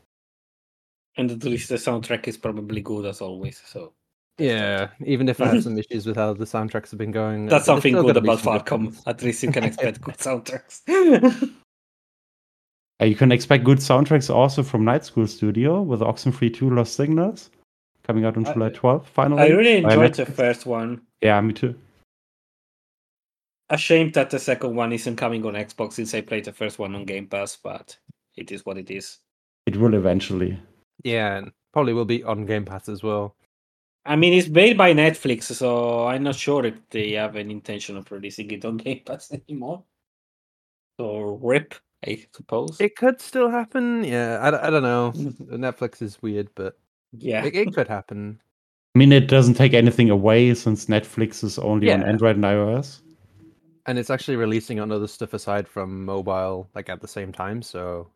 And 1.16 1.30
at 1.30 1.44
least 1.44 1.68
the 1.68 1.76
soundtrack 1.76 2.26
is 2.26 2.36
probably 2.36 2.80
good 2.80 3.06
as 3.06 3.20
always. 3.20 3.62
So 3.66 3.92
Yeah, 4.38 4.88
even 5.04 5.28
if 5.28 5.40
I 5.40 5.46
have 5.46 5.62
some 5.62 5.78
issues 5.78 6.06
with 6.06 6.16
how 6.16 6.34
the 6.34 6.44
soundtracks 6.44 6.90
have 6.90 6.98
been 6.98 7.12
going, 7.12 7.46
that's 7.46 7.66
something 7.66 7.94
good 7.94 8.16
about 8.16 8.40
some 8.40 8.58
Falcom. 8.58 9.02
At 9.06 9.22
least 9.22 9.42
you 9.42 9.52
can 9.52 9.64
expect 9.64 10.00
good 10.00 10.16
soundtracks. 10.18 11.52
Uh, 13.00 13.06
you 13.06 13.16
can 13.16 13.32
expect 13.32 13.64
good 13.64 13.78
soundtracks 13.78 14.32
also 14.32 14.62
from 14.62 14.84
Night 14.84 15.04
School 15.04 15.26
Studio 15.26 15.82
with 15.82 16.00
Oxenfree 16.00 16.54
2 16.54 16.70
Lost 16.70 16.94
Signals 16.94 17.50
coming 18.04 18.24
out 18.24 18.36
on 18.36 18.46
I- 18.46 18.52
July 18.52 18.70
12th. 18.70 19.06
Finally, 19.06 19.42
I 19.42 19.48
really 19.48 19.80
By 19.80 19.94
enjoyed 19.94 20.14
the 20.14 20.26
first 20.26 20.66
one. 20.66 21.02
Yeah, 21.20 21.40
me 21.40 21.52
too. 21.52 21.74
Ashamed 23.70 24.12
that 24.14 24.30
the 24.30 24.38
second 24.38 24.76
one 24.76 24.92
isn't 24.92 25.16
coming 25.16 25.44
on 25.46 25.54
Xbox 25.54 25.94
since 25.94 26.14
I 26.14 26.20
played 26.20 26.44
the 26.44 26.52
first 26.52 26.78
one 26.78 26.94
on 26.94 27.04
Game 27.04 27.26
Pass, 27.26 27.56
but 27.56 27.96
it 28.36 28.52
is 28.52 28.64
what 28.66 28.78
it 28.78 28.90
is. 28.90 29.18
It 29.66 29.76
will 29.76 29.94
eventually. 29.94 30.58
Yeah, 31.04 31.36
and 31.36 31.52
probably 31.72 31.92
will 31.92 32.04
be 32.04 32.24
on 32.24 32.46
Game 32.46 32.64
Pass 32.64 32.88
as 32.88 33.02
well. 33.02 33.36
I 34.06 34.16
mean, 34.16 34.34
it's 34.34 34.48
made 34.48 34.76
by 34.76 34.92
Netflix, 34.92 35.44
so 35.44 36.06
I'm 36.06 36.22
not 36.24 36.34
sure 36.34 36.64
if 36.66 36.74
they 36.90 37.12
have 37.12 37.36
an 37.36 37.50
intention 37.50 37.96
of 37.96 38.10
releasing 38.10 38.50
it 38.50 38.64
on 38.64 38.76
Game 38.78 39.02
Pass 39.04 39.32
anymore. 39.32 39.84
So, 40.98 41.38
rip, 41.42 41.74
I 42.06 42.24
suppose. 42.34 42.80
It 42.80 42.96
could 42.96 43.20
still 43.20 43.50
happen. 43.50 44.04
Yeah, 44.04 44.38
I 44.42 44.70
don't 44.70 44.82
know. 44.82 45.12
Netflix 45.56 46.02
is 46.02 46.20
weird, 46.22 46.48
but 46.54 46.78
yeah. 47.12 47.44
it, 47.44 47.54
it 47.54 47.74
could 47.74 47.88
happen. 47.88 48.40
I 48.94 48.98
mean, 48.98 49.10
it 49.10 49.26
doesn't 49.26 49.54
take 49.54 49.74
anything 49.74 50.10
away 50.10 50.54
since 50.54 50.86
Netflix 50.86 51.42
is 51.42 51.58
only 51.58 51.90
on 51.92 52.04
Android 52.04 52.36
and 52.36 52.44
iOS. 52.44 53.00
And 53.86 53.98
it's 53.98 54.10
actually 54.10 54.36
releasing 54.36 54.78
on 54.78 54.92
other 54.92 55.08
stuff 55.08 55.34
aside 55.34 55.66
from 55.66 56.04
mobile, 56.04 56.70
like 56.74 56.88
at 56.88 57.00
the 57.00 57.08
same 57.08 57.32
time. 57.32 57.60
So 57.60 58.08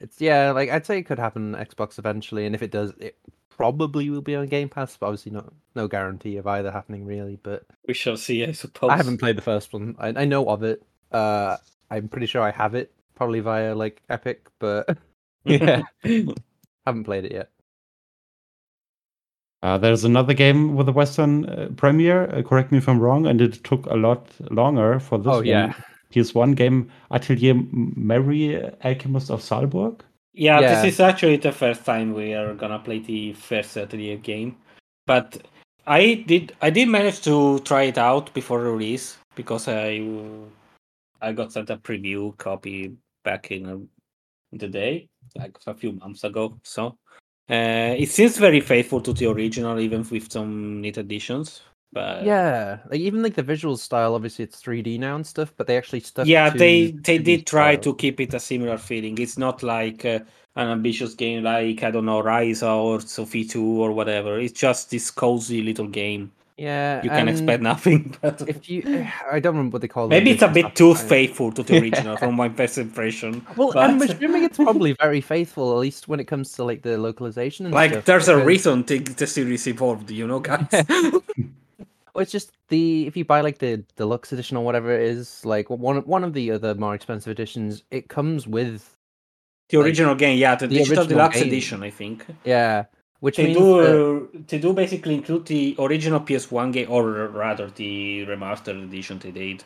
it's 0.00 0.20
yeah, 0.20 0.50
like 0.52 0.70
I'd 0.70 0.86
say 0.86 0.98
it 0.98 1.04
could 1.04 1.18
happen 1.18 1.54
on 1.54 1.64
Xbox 1.64 1.98
eventually, 1.98 2.46
and 2.46 2.54
if 2.54 2.62
it 2.62 2.70
does, 2.70 2.92
it 2.98 3.16
probably 3.50 4.08
will 4.08 4.22
be 4.22 4.34
on 4.34 4.46
Game 4.46 4.68
Pass. 4.68 4.96
But 4.96 5.06
obviously, 5.06 5.32
not 5.32 5.52
no 5.74 5.86
guarantee 5.86 6.38
of 6.38 6.46
either 6.46 6.70
happening 6.70 7.04
really. 7.04 7.38
But 7.42 7.64
We 7.86 7.94
shall 7.94 8.16
see, 8.16 8.44
I 8.44 8.52
suppose. 8.52 8.90
I 8.90 8.96
haven't 8.96 9.18
played 9.18 9.36
the 9.36 9.42
first 9.42 9.72
one. 9.72 9.94
I, 9.98 10.08
I 10.08 10.24
know 10.24 10.48
of 10.48 10.62
it. 10.62 10.82
Uh, 11.12 11.58
I'm 11.90 12.08
pretty 12.08 12.26
sure 12.26 12.42
I 12.42 12.50
have 12.50 12.74
it, 12.74 12.92
probably 13.14 13.40
via 13.40 13.74
like 13.74 14.02
Epic, 14.08 14.48
but 14.58 14.96
yeah, 15.44 15.82
haven't 16.86 17.04
played 17.04 17.26
it 17.26 17.32
yet. 17.32 17.50
Uh, 19.62 19.76
there's 19.76 20.04
another 20.04 20.32
game 20.32 20.74
with 20.74 20.88
a 20.88 20.92
Western 20.92 21.44
uh, 21.44 21.68
premiere. 21.76 22.34
Uh, 22.34 22.42
correct 22.42 22.72
me 22.72 22.78
if 22.78 22.88
I'm 22.88 22.98
wrong, 22.98 23.26
and 23.26 23.42
it 23.42 23.62
took 23.62 23.84
a 23.86 23.94
lot 23.94 24.26
longer 24.50 24.98
for 24.98 25.18
this. 25.18 25.26
Oh 25.26 25.36
one. 25.38 25.44
yeah, 25.44 25.74
PS1 26.10 26.54
game 26.54 26.90
Atelier 27.10 27.54
Marie 27.72 28.56
Alchemist 28.84 29.30
of 29.30 29.42
Salburg. 29.42 30.02
Yeah, 30.32 30.60
Yeah. 30.60 30.82
this 30.82 30.94
is 30.94 31.00
actually 31.00 31.36
the 31.36 31.52
first 31.52 31.84
time 31.84 32.14
we 32.14 32.34
are 32.34 32.54
gonna 32.54 32.78
play 32.78 32.98
the 33.00 33.32
first 33.34 33.76
Atelier 33.76 34.16
game. 34.16 34.56
But 35.06 35.42
I 35.86 36.24
did 36.26 36.52
I 36.62 36.70
did 36.70 36.88
manage 36.88 37.20
to 37.22 37.58
try 37.60 37.84
it 37.84 37.98
out 37.98 38.32
before 38.34 38.60
release 38.60 39.16
because 39.34 39.66
I 39.68 40.02
I 41.20 41.32
got 41.32 41.52
sent 41.52 41.70
a 41.70 41.76
preview 41.76 42.36
copy 42.38 42.96
back 43.24 43.50
in 43.50 43.66
uh, 43.66 43.78
the 44.52 44.68
day, 44.68 45.08
like 45.36 45.58
a 45.66 45.74
few 45.74 45.92
months 45.92 46.24
ago. 46.24 46.58
So 46.62 46.96
uh, 47.50 47.94
it 47.98 48.08
seems 48.08 48.38
very 48.38 48.60
faithful 48.60 49.00
to 49.02 49.12
the 49.12 49.26
original, 49.26 49.78
even 49.80 50.06
with 50.10 50.30
some 50.30 50.80
neat 50.80 50.96
additions. 50.96 51.62
But 51.92 52.24
yeah. 52.24 52.78
Like 52.90 53.00
even 53.00 53.22
like 53.22 53.34
the 53.34 53.42
visual 53.42 53.76
style, 53.76 54.14
obviously 54.14 54.44
it's 54.44 54.62
3D 54.62 54.98
now 54.98 55.16
and 55.16 55.26
stuff, 55.26 55.52
but 55.56 55.66
they 55.66 55.76
actually 55.76 56.00
stuck. 56.00 56.26
yeah 56.26 56.50
to 56.50 56.58
they 56.58 56.92
they 56.92 57.18
2D 57.18 57.24
did 57.24 57.46
try 57.46 57.74
style. 57.74 57.82
to 57.82 57.94
keep 57.96 58.20
it 58.20 58.32
a 58.34 58.40
similar 58.40 58.78
feeling 58.78 59.18
it's 59.18 59.36
not 59.38 59.62
like 59.62 60.04
uh, 60.04 60.20
an 60.56 60.68
ambitious 60.68 61.14
game 61.14 61.42
like 61.44 61.82
i 61.82 61.90
don't 61.90 62.04
know 62.06 62.22
Ryza 62.22 62.72
or 62.76 63.00
sophie 63.00 63.44
2 63.44 63.62
or 63.64 63.92
whatever 63.92 64.38
it's 64.38 64.52
just 64.52 64.90
this 64.90 65.10
cozy 65.10 65.62
little 65.62 65.86
game 65.88 66.30
Yeah, 66.56 67.02
you 67.02 67.08
can 67.10 67.26
expect 67.28 67.62
nothing 67.62 68.14
but 68.22 68.42
If 68.46 68.68
you, 68.68 68.82
I 69.32 69.40
don't 69.40 69.54
remember 69.56 69.74
what 69.76 69.82
they 69.82 69.88
call. 69.88 70.06
the 70.08 70.14
maybe 70.16 70.30
it's 70.32 70.42
a 70.42 70.48
bit 70.48 70.74
too 70.76 70.94
style. 70.94 71.08
faithful 71.08 71.50
to 71.52 71.62
the 71.62 71.74
Yeah. 71.74 71.80
original 71.84 72.16
from 72.18 72.34
my 72.36 72.48
first 72.50 72.76
impression 72.78 73.44
Well, 73.56 73.72
I'm 73.76 73.98
but- 73.98 74.10
assuming 74.10 74.44
it's 74.44 74.58
probably 74.58 74.92
very 74.92 75.20
faithful, 75.22 75.72
at 75.72 75.78
least 75.86 76.06
when 76.06 76.20
it 76.20 76.26
comes 76.32 76.52
to 76.56 76.64
like 76.64 76.82
the 76.82 76.98
localization 76.98 77.66
and 77.66 77.74
like 77.74 77.90
stuff, 77.92 78.04
there's 78.04 78.28
a 78.28 78.36
reason 78.52 78.84
the, 78.84 78.98
the 78.98 79.26
series 79.26 79.66
evolved 79.66 80.10
you 80.10 80.26
know 80.28 80.40
guys 80.40 80.68
it's 82.20 82.32
just 82.32 82.52
the 82.68 83.06
if 83.06 83.16
you 83.16 83.24
buy 83.24 83.40
like 83.40 83.58
the 83.58 83.84
deluxe 83.96 84.32
edition 84.32 84.56
or 84.56 84.64
whatever 84.64 84.90
it 84.92 85.02
is, 85.02 85.44
like 85.44 85.68
one 85.70 85.98
one 86.06 86.24
of 86.24 86.32
the 86.32 86.50
other 86.50 86.74
more 86.74 86.94
expensive 86.94 87.30
editions, 87.30 87.82
it 87.90 88.08
comes 88.08 88.46
with 88.46 88.96
the 89.68 89.78
Like, 89.78 89.86
original 89.86 90.14
game 90.16 90.36
yeah 90.38 90.54
the, 90.56 90.66
the 90.66 90.74
digital 90.78 91.04
deluxe 91.06 91.38
game. 91.38 91.46
edition 91.46 91.82
i 91.84 91.90
think 91.90 92.26
yeah, 92.44 92.84
which 93.20 93.36
they 93.36 93.52
do 93.54 93.80
that- 93.82 94.34
uh, 94.34 94.40
they 94.48 94.58
do 94.58 94.72
basically 94.72 95.14
include 95.14 95.46
the 95.46 95.76
original 95.78 96.20
PS1 96.20 96.72
game, 96.72 96.90
or 96.90 97.28
rather 97.28 97.70
the 97.70 98.26
remastered 98.26 98.82
edition 98.82 99.18
they 99.20 99.30
did 99.30 99.62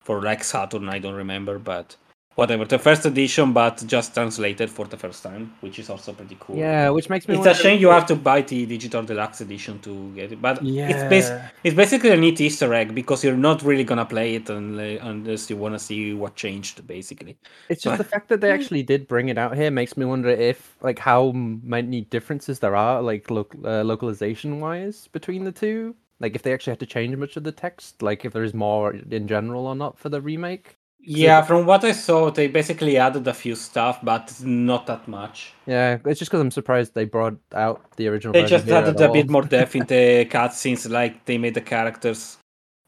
for 0.00 0.22
like 0.22 0.44
Saturn. 0.44 0.88
I 0.88 0.98
don't 1.00 1.14
remember, 1.16 1.58
but 1.58 1.96
whatever. 2.38 2.64
The 2.64 2.78
first 2.78 3.04
edition, 3.04 3.52
but 3.52 3.82
just 3.86 4.14
translated 4.14 4.70
for 4.70 4.84
the 4.86 4.96
first 4.96 5.20
time, 5.24 5.44
which 5.60 5.76
is 5.82 5.90
also 5.90 6.12
pretty 6.12 6.36
cool. 6.38 6.56
yeah, 6.56 6.88
which 6.96 7.08
makes 7.10 7.26
me. 7.26 7.36
It's 7.36 7.46
a 7.46 7.54
shame 7.64 7.80
you 7.80 7.88
have 7.88 8.06
to 8.06 8.14
buy 8.14 8.42
the 8.42 8.64
digital 8.64 9.02
deluxe 9.02 9.40
edition 9.40 9.80
to 9.80 9.92
get 10.14 10.30
it, 10.32 10.40
but 10.40 10.62
Yeah, 10.62 10.88
it's 10.92 11.04
bas- 11.12 11.32
it's 11.64 11.76
basically 11.82 12.10
a 12.10 12.16
neat 12.16 12.40
Easter 12.40 12.72
egg 12.72 12.94
because 12.94 13.24
you're 13.24 13.42
not 13.50 13.62
really 13.62 13.84
gonna 13.90 14.04
play 14.04 14.36
it 14.36 14.48
unless 14.50 15.50
you 15.50 15.56
want 15.56 15.74
to 15.74 15.80
see 15.88 16.14
what 16.14 16.36
changed, 16.36 16.86
basically. 16.86 17.36
It's 17.68 17.82
just 17.82 17.98
the 17.98 18.04
fact 18.04 18.28
that 18.28 18.40
they 18.40 18.52
actually 18.52 18.84
did 18.84 19.08
bring 19.08 19.28
it 19.30 19.38
out 19.38 19.56
here 19.56 19.70
makes 19.72 19.96
me 19.96 20.04
wonder 20.04 20.30
if, 20.30 20.76
like, 20.80 21.00
how 21.00 21.32
many 21.32 22.02
differences 22.02 22.60
there 22.60 22.76
are, 22.76 23.02
like, 23.02 23.30
loc 23.30 23.48
uh, 23.64 23.82
localization 23.82 24.60
wise 24.60 25.08
between 25.12 25.42
the 25.44 25.52
two. 25.52 25.96
Like, 26.20 26.34
if 26.36 26.42
they 26.42 26.52
actually 26.52 26.72
had 26.72 26.80
to 26.80 26.86
change 26.86 27.16
much 27.16 27.36
of 27.36 27.42
the 27.44 27.52
text, 27.52 28.00
like, 28.02 28.24
if 28.24 28.32
there 28.32 28.44
is 28.44 28.54
more 28.54 28.94
in 28.94 29.26
general 29.26 29.66
or 29.66 29.74
not 29.74 29.98
for 29.98 30.08
the 30.08 30.20
remake. 30.20 30.76
Yeah, 31.00 31.42
from 31.42 31.64
what 31.64 31.84
I 31.84 31.92
saw, 31.92 32.30
they 32.30 32.48
basically 32.48 32.98
added 32.98 33.26
a 33.26 33.34
few 33.34 33.54
stuff, 33.54 34.00
but 34.02 34.34
not 34.42 34.86
that 34.86 35.08
much. 35.08 35.54
Yeah, 35.66 35.98
it's 36.04 36.18
just 36.18 36.30
because 36.30 36.40
I'm 36.40 36.50
surprised 36.50 36.94
they 36.94 37.04
brought 37.04 37.38
out 37.54 37.80
the 37.96 38.08
original. 38.08 38.32
They 38.32 38.44
just 38.44 38.68
added 38.68 39.00
a 39.00 39.08
bit 39.08 39.30
more 39.30 39.42
depth 39.42 39.76
in 39.76 39.86
the 39.86 40.24
cutscenes, 40.30 40.90
like 40.90 41.24
they 41.24 41.38
made 41.38 41.54
the 41.54 41.60
characters 41.60 42.38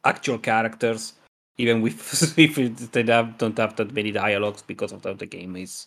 actual 0.05 0.39
characters, 0.39 1.15
even 1.59 1.81
with 1.83 1.99
if 2.39 2.93
they 2.93 3.03
have, 3.05 3.39
don't 3.39 3.59
have 3.59 3.77
that 3.77 3.93
many 3.93 4.11
dialogues 4.11 4.63
because 4.63 4.93
of 4.93 5.05
how 5.05 5.13
the 5.13 5.27
game 5.27 5.57
is 5.57 5.87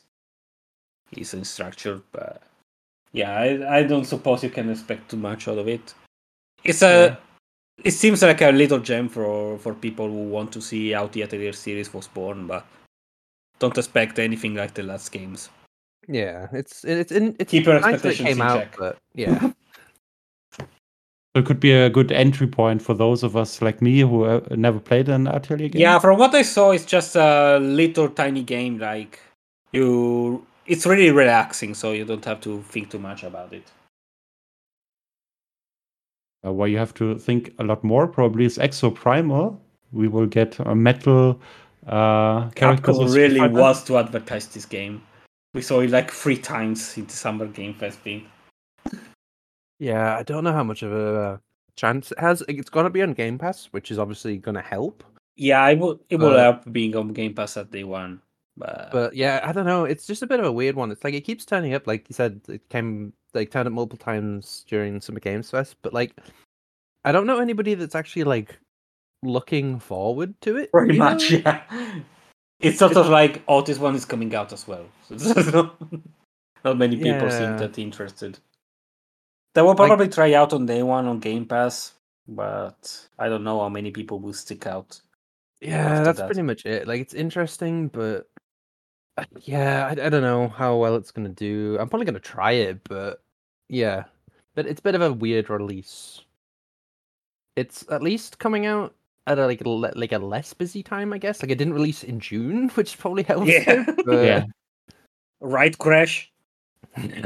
is 1.11 1.33
in 1.33 1.43
structure. 1.43 2.01
But 2.11 2.41
yeah, 3.11 3.37
I, 3.37 3.79
I 3.79 3.83
don't 3.83 4.05
suppose 4.05 4.43
you 4.43 4.49
can 4.49 4.69
expect 4.69 5.09
too 5.09 5.17
much 5.17 5.47
out 5.47 5.57
of 5.57 5.67
it. 5.67 5.93
It's 6.63 6.81
a 6.81 6.85
Yeah. 6.87 7.15
It 7.83 7.91
seems 7.91 8.21
like 8.21 8.41
a 8.41 8.51
little 8.51 8.79
gem 8.79 9.09
for 9.09 9.57
for 9.59 9.73
people 9.73 10.07
who 10.07 10.29
want 10.29 10.51
to 10.53 10.61
see 10.61 10.91
how 10.91 11.07
the 11.07 11.23
Atelier 11.23 11.53
series 11.53 11.93
was 11.93 12.07
born, 12.07 12.47
but 12.47 12.65
don't 13.59 13.77
expect 13.77 14.19
anything 14.19 14.55
like 14.55 14.73
the 14.73 14.83
last 14.83 15.11
games. 15.11 15.49
Yeah, 16.07 16.47
it's 16.51 16.83
it's 16.83 17.11
in 17.11 17.35
it's 17.39 17.51
Keep 17.51 17.65
your 17.65 17.79
nice 17.79 18.03
it 18.03 18.15
came 18.17 18.27
in 18.37 18.41
out, 18.41 18.59
check. 18.59 18.75
but 18.77 18.97
yeah, 19.15 19.51
So 21.35 21.39
it 21.39 21.45
could 21.45 21.59
be 21.59 21.71
a 21.71 21.89
good 21.89 22.11
entry 22.11 22.45
point 22.45 22.81
for 22.81 22.93
those 22.93 23.23
of 23.23 23.35
us 23.35 23.61
like 23.61 23.81
me 23.81 24.01
who 24.01 24.25
uh, 24.25 24.41
never 24.51 24.79
played 24.79 25.09
an 25.09 25.27
Atelier 25.27 25.69
game. 25.69 25.81
Yeah, 25.81 25.97
from 25.99 26.19
what 26.19 26.35
I 26.35 26.43
saw, 26.43 26.71
it's 26.71 26.85
just 26.85 27.15
a 27.15 27.57
little 27.59 28.09
tiny 28.09 28.43
game. 28.43 28.77
Like 28.77 29.19
you, 29.71 30.45
it's 30.67 30.85
really 30.85 31.09
relaxing, 31.09 31.73
so 31.73 31.91
you 31.91 32.05
don't 32.05 32.25
have 32.25 32.39
to 32.41 32.61
think 32.63 32.91
too 32.91 32.99
much 32.99 33.23
about 33.23 33.51
it. 33.51 33.63
Uh, 36.45 36.51
where 36.51 36.67
you 36.67 36.77
have 36.77 36.93
to 36.93 37.17
think 37.17 37.53
a 37.59 37.63
lot 37.63 37.83
more 37.83 38.07
probably 38.07 38.45
is 38.45 38.57
exoprimal 38.57 39.57
We 39.93 40.07
will 40.07 40.25
get 40.27 40.59
a 40.59 40.75
metal 40.75 41.39
uh, 41.87 42.49
characters. 42.51 42.97
Capcom 42.97 43.03
of 43.03 43.09
Street 43.09 43.21
really 43.21 43.39
Fighter. 43.39 43.53
was 43.53 43.83
to 43.85 43.97
advertise 43.97 44.47
this 44.47 44.65
game. 44.65 45.01
We 45.53 45.61
saw 45.61 45.81
it 45.81 45.91
like 45.91 46.11
three 46.11 46.37
times 46.37 46.97
in 46.97 47.05
the 47.05 47.13
Summer 47.13 47.45
Game 47.47 47.75
Fest 47.75 47.99
thing. 47.99 48.25
Yeah, 49.79 50.17
I 50.17 50.23
don't 50.23 50.43
know 50.43 50.53
how 50.53 50.63
much 50.63 50.81
of 50.83 50.91
a 50.91 51.15
uh, 51.19 51.37
chance 51.75 52.11
it 52.11 52.19
has. 52.19 52.43
It's 52.47 52.69
going 52.69 52.85
to 52.85 52.89
be 52.89 53.01
on 53.01 53.13
Game 53.13 53.37
Pass, 53.37 53.67
which 53.71 53.91
is 53.91 53.99
obviously 53.99 54.37
going 54.37 54.55
to 54.55 54.61
help. 54.61 55.03
Yeah, 55.35 55.67
it 55.69 55.79
will 55.79 55.99
it 56.09 56.17
will 56.17 56.35
Uh, 56.35 56.39
help 56.43 56.71
being 56.71 56.95
on 56.95 57.13
Game 57.13 57.33
Pass 57.33 57.57
at 57.57 57.71
day 57.71 57.83
one. 57.83 58.21
But, 58.57 58.89
But 58.91 59.15
yeah, 59.15 59.41
I 59.43 59.51
don't 59.51 59.65
know. 59.65 59.85
It's 59.85 60.05
just 60.05 60.21
a 60.21 60.27
bit 60.27 60.39
of 60.39 60.45
a 60.45 60.51
weird 60.51 60.75
one. 60.75 60.91
It's 60.91 61.03
like 61.03 61.13
it 61.15 61.21
keeps 61.25 61.45
turning 61.45 61.73
up. 61.73 61.87
Like 61.87 62.07
you 62.09 62.13
said, 62.13 62.41
it 62.47 62.69
came 62.69 63.13
like 63.33 63.51
turned 63.51 63.67
up 63.67 63.73
multiple 63.73 63.97
times 64.03 64.65
during 64.67 65.01
Summer 65.01 65.19
Games 65.19 65.49
Fest. 65.49 65.75
But 65.81 65.93
like, 65.93 66.13
I 67.03 67.11
don't 67.11 67.27
know 67.27 67.39
anybody 67.39 67.73
that's 67.75 67.95
actually 67.95 68.23
like 68.23 68.59
looking 69.23 69.79
forward 69.79 70.39
to 70.41 70.57
it. 70.57 70.71
pretty 70.71 70.97
much, 70.97 71.31
know? 71.31 71.39
yeah. 71.45 71.93
It's 72.59 72.79
sort 72.79 72.95
of 72.95 73.09
like, 73.09 73.43
oh, 73.49 73.61
this 73.61 73.77
one 73.77 73.93
is 73.93 74.05
coming 74.05 74.33
out 74.33 74.53
as 74.53 74.65
well. 74.65 74.85
So 75.17 75.69
not 76.63 76.77
many 76.77 76.95
people 76.95 77.29
seem 77.29 77.57
that 77.57 77.77
interested. 77.77 78.39
They 79.53 79.61
will 79.61 79.69
Like- 79.73 79.87
probably 79.87 80.07
try 80.07 80.33
out 80.33 80.53
on 80.53 80.65
day 80.65 80.81
one 80.81 81.05
on 81.07 81.19
Game 81.19 81.45
Pass, 81.45 81.93
but 82.25 83.07
I 83.19 83.27
don't 83.27 83.43
know 83.43 83.59
how 83.59 83.67
many 83.67 83.91
people 83.91 84.19
will 84.19 84.31
stick 84.33 84.65
out. 84.65 85.01
Yeah, 85.59 86.03
that's 86.03 86.19
that. 86.19 86.27
pretty 86.27 86.41
much 86.41 86.65
it. 86.65 86.87
Like 86.87 87.01
it's 87.01 87.13
interesting, 87.13 87.89
but 87.89 88.29
yeah, 89.41 89.87
I, 89.87 89.91
I 90.05 90.09
don't 90.09 90.21
know 90.23 90.47
how 90.47 90.77
well 90.77 90.95
it's 90.95 91.11
gonna 91.11 91.29
do. 91.29 91.77
I'm 91.79 91.89
probably 91.89 92.05
gonna 92.05 92.19
try 92.19 92.51
it, 92.53 92.81
but 92.85 93.22
yeah, 93.69 94.03
but 94.55 94.65
it's 94.67 94.79
a 94.79 94.83
bit 94.83 94.95
of 94.95 95.01
a 95.01 95.11
weird 95.13 95.49
release. 95.49 96.21
It's 97.55 97.85
at 97.91 98.01
least 98.03 98.39
coming 98.39 98.65
out 98.65 98.93
at 99.27 99.39
a 99.39 99.45
like 99.45 99.61
a, 99.61 99.69
le- 99.69 99.93
like 99.95 100.11
a 100.11 100.17
less 100.19 100.53
busy 100.53 100.81
time, 100.83 101.13
I 101.13 101.17
guess. 101.17 101.41
Like 101.41 101.51
it 101.51 101.57
didn't 101.57 101.73
release 101.73 102.03
in 102.03 102.19
June, 102.19 102.69
which 102.75 102.97
probably 102.97 103.23
helps. 103.23 103.47
Yeah. 103.47 103.85
but- 104.05 104.25
Yeah. 104.25 104.45
Right, 105.39 105.77
Crash? 105.77 106.31
yeah, 106.97 107.17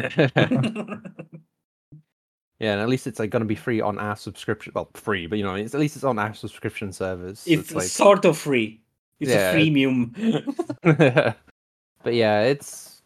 and 2.59 2.81
at 2.81 2.89
least 2.89 3.05
it's 3.07 3.19
like 3.19 3.29
gonna 3.29 3.45
be 3.45 3.55
free 3.55 3.79
on 3.81 3.99
our 3.99 4.15
subscription. 4.15 4.71
Well, 4.75 4.89
free, 4.95 5.27
but 5.27 5.37
you 5.37 5.43
know, 5.43 5.55
it's, 5.55 5.73
at 5.75 5.79
least 5.79 5.95
it's 5.95 6.03
on 6.05 6.17
our 6.17 6.33
subscription 6.33 6.91
service. 6.91 7.41
so 7.41 7.51
it's 7.51 7.61
it's 7.61 7.75
like 7.75 7.85
sort 7.85 8.25
of 8.25 8.37
free. 8.37 8.81
It's 9.19 9.29
Yeah, 9.31 9.51
a 9.51 9.57
it- 9.57 10.13
freemium. 10.13 11.35
but 12.03 12.13
yeah, 12.13 12.41
it's 12.41 13.01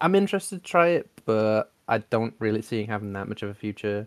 I'm 0.00 0.14
interested 0.14 0.62
to 0.62 0.68
try 0.68 0.88
it, 0.88 1.10
but 1.24 1.72
I 1.88 1.98
don't 1.98 2.34
really 2.38 2.62
see 2.62 2.84
having 2.84 3.12
that 3.14 3.28
much 3.28 3.42
of 3.42 3.50
a 3.50 3.54
future. 3.54 4.06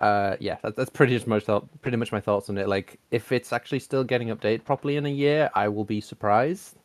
Uh, 0.00 0.36
yeah, 0.40 0.56
that, 0.62 0.74
that's 0.76 0.90
pretty 0.90 1.14
much 1.14 1.26
my 1.26 1.38
thought. 1.40 1.68
Pretty 1.82 1.96
much 1.96 2.12
my 2.12 2.20
thoughts 2.20 2.48
on 2.48 2.58
it. 2.58 2.68
Like, 2.68 2.98
if 3.10 3.30
it's 3.30 3.52
actually 3.52 3.78
still 3.80 4.04
getting 4.04 4.28
updated 4.28 4.64
properly 4.64 4.96
in 4.96 5.06
a 5.06 5.10
year, 5.10 5.50
I 5.54 5.68
will 5.68 5.84
be 5.84 6.00
surprised. 6.00 6.76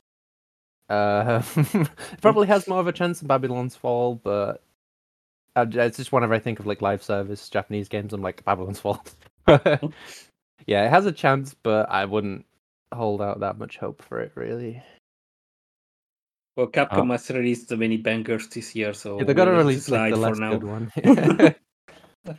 Uh, 0.90 1.42
it 1.56 2.22
probably 2.22 2.48
has 2.48 2.68
more 2.68 2.80
of 2.80 2.88
a 2.88 2.94
chance 2.94 3.20
than 3.20 3.28
Babylon's 3.28 3.76
Fall, 3.76 4.16
but 4.24 4.62
uh, 5.56 5.66
it's 5.72 5.98
just 5.98 6.12
whenever 6.12 6.34
I 6.34 6.40
think 6.40 6.60
of 6.60 6.68
like 6.68 6.82
live 6.82 7.04
service 7.04 7.50
Japanese 7.50 7.90
games, 7.90 8.14
I'm 8.14 8.22
like 8.22 8.46
Babylon's 8.46 8.80
Fall. 8.80 9.04
yeah, 9.48 10.86
it 10.86 10.90
has 10.90 11.06
a 11.06 11.12
chance, 11.12 11.56
but 11.64 11.90
I 11.90 12.06
wouldn't 12.06 12.46
hold 12.94 13.22
out 13.22 13.40
that 13.40 13.58
much 13.58 13.78
hope 13.78 14.02
for 14.04 14.20
it, 14.22 14.32
really. 14.36 14.84
Well, 16.58 16.66
Capcom 16.66 17.12
has 17.12 17.30
released 17.30 17.70
so 17.70 17.76
many 17.76 17.98
bangers 17.98 18.48
this 18.48 18.76
year, 18.76 18.92
so 18.92 19.20
Yeah, 19.20 19.26
they 19.26 19.36
gotta 19.36 19.52
we'll 19.52 19.60
let 19.60 19.66
it 19.66 19.68
release 19.68 19.90
like 19.90 20.12
the 20.12 20.18
slide 20.18 20.28
less 20.28 20.38
for 20.38 20.42
now. 20.42 20.52
good 20.58 20.64
one. 20.64 20.92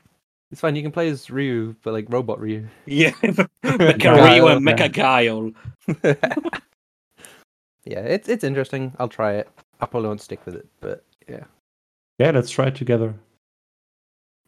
it's 0.50 0.60
fine. 0.60 0.74
You 0.74 0.82
can 0.82 0.90
play 0.90 1.08
as 1.08 1.30
Ryu, 1.30 1.76
but 1.84 1.92
like 1.92 2.06
robot 2.08 2.40
Ryu. 2.40 2.66
Yeah, 2.86 3.10
Mecha 3.22 3.98
Guile, 4.00 4.24
Ryu 4.24 4.46
and 4.48 4.66
yeah. 4.66 4.74
Mecha 4.74 4.92
Guile. 4.92 5.52
yeah, 7.84 8.00
it's 8.00 8.28
it's 8.28 8.42
interesting. 8.42 8.92
I'll 8.98 9.08
try 9.08 9.34
it. 9.34 9.48
I 9.80 9.86
probably 9.86 10.08
won't 10.08 10.20
stick 10.20 10.44
with 10.44 10.56
it, 10.56 10.66
but 10.80 11.04
yeah. 11.28 11.44
Yeah, 12.18 12.32
let's 12.32 12.50
try 12.50 12.66
it 12.66 12.74
together. 12.74 13.14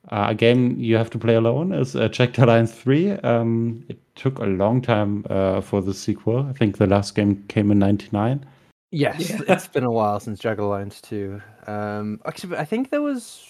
Uh, 0.08 0.26
a 0.30 0.34
game 0.34 0.76
you 0.80 0.96
have 0.96 1.10
to 1.10 1.18
play 1.18 1.36
alone 1.36 1.72
is 1.72 1.94
uh, 1.94 2.08
Jagged 2.08 2.38
Alliance 2.38 2.72
3. 2.72 3.12
Um, 3.18 3.84
it 3.88 3.98
took 4.16 4.38
a 4.38 4.46
long 4.46 4.80
time 4.80 5.24
uh, 5.30 5.60
for 5.60 5.80
the 5.82 5.94
sequel. 5.94 6.38
I 6.48 6.52
think 6.54 6.78
the 6.78 6.86
last 6.86 7.14
game 7.14 7.44
came 7.48 7.70
in 7.70 7.78
99. 7.78 8.44
Yes, 8.92 9.30
Yeah. 9.30 9.40
it's 9.48 9.68
been 9.68 9.84
a 9.84 9.90
while 9.90 10.18
since 10.20 10.40
Jagged 10.40 10.60
Alliance 10.60 11.00
two. 11.00 11.40
Um, 11.66 12.20
actually, 12.26 12.56
I 12.56 12.64
think 12.64 12.90
there 12.90 13.02
was 13.02 13.46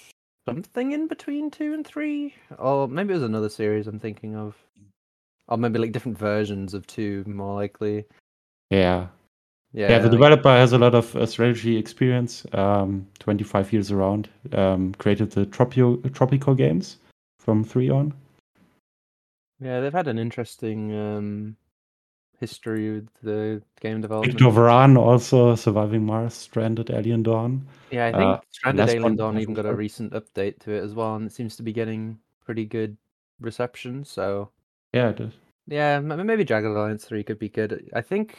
something 0.49 0.93
in 0.93 1.07
between 1.07 1.51
two 1.51 1.73
and 1.73 1.87
three, 1.87 2.35
or 2.59 2.89
maybe 2.89 3.11
it 3.11 3.15
was 3.17 3.23
another 3.23 3.49
series 3.49 3.87
I'm 3.87 3.99
thinking 3.99 4.37
of, 4.37 4.55
or 5.49 5.57
maybe 5.57 5.79
like 5.79 5.93
different 5.93 6.19
versions 6.19 6.75
of 6.75 6.87
two, 6.87 7.25
more 7.27 7.55
likely. 7.55 8.05
Yeah. 8.71 9.09
Yeah, 9.73 9.89
Yeah, 9.89 9.99
the 9.99 10.05
like- 10.09 10.13
developer 10.13 10.49
has 10.51 10.73
a 10.73 10.79
lot 10.79 10.95
of 10.95 11.15
uh, 11.17 11.25
strategy 11.27 11.77
experience, 11.77 12.45
um, 12.53 13.07
25 13.21 13.73
years 13.73 13.91
around. 13.93 14.29
Um, 14.53 14.93
created 14.95 15.31
the 15.31 15.47
Tropio, 15.47 15.97
Tropico 16.11 16.57
games 16.57 16.97
from 17.39 17.63
3 17.65 17.89
on. 17.89 18.13
yeah, 19.61 19.81
they've 19.81 19.93
had 19.93 20.09
an 20.09 20.19
interesting 20.19 20.93
um 20.95 21.57
history 22.41 22.95
with 22.95 23.09
the 23.23 23.63
game 23.81 24.01
development. 24.01 24.33
Victor 24.39 24.51
Vran 24.51 24.97
also, 24.99 25.55
Surviving 25.55 26.05
Mars, 26.07 26.35
Stranded, 26.35 26.91
Alien 26.91 27.23
Dawn. 27.23 27.67
Yeah, 27.91 28.07
I 28.07 28.13
think 28.13 28.23
Uh, 28.23 28.41
Stranded 28.51 28.89
Alien 28.89 29.03
one 29.03 29.17
Dawn 29.17 29.39
even 29.39 29.55
got 29.55 29.67
a 29.67 29.75
recent 29.75 30.13
update 30.13 30.59
to 30.61 30.73
it 30.73 30.83
as 30.83 30.95
well, 30.95 31.17
and 31.17 31.27
it 31.27 31.33
seems 31.33 31.55
to 31.57 31.63
be 31.63 31.73
getting 31.73 32.19
pretty 32.45 32.65
good 32.65 32.97
reception. 33.41 34.05
So 34.05 34.51
Yeah, 34.93 35.11
it 35.11 35.21
it 35.21 35.29
is. 35.29 35.35
yeah, 35.67 36.01
m- 36.03 36.27
maybe 36.27 36.45
Jagged 36.45 36.67
Alliance 36.67 37.05
three 37.05 37.23
could 37.23 37.39
be 37.39 37.49
good. 37.51 37.89
I 37.95 38.01
think 38.01 38.37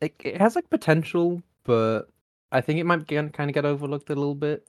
it 0.00 0.14
it 0.24 0.40
has 0.40 0.56
like 0.56 0.68
potential, 0.68 1.42
but 1.64 2.08
I 2.52 2.60
think 2.60 2.78
it 2.80 2.84
might 2.84 3.06
get, 3.06 3.32
kind 3.32 3.48
of 3.50 3.54
get 3.54 3.64
overlooked 3.64 4.10
a 4.10 4.14
little 4.14 4.34
bit. 4.34 4.66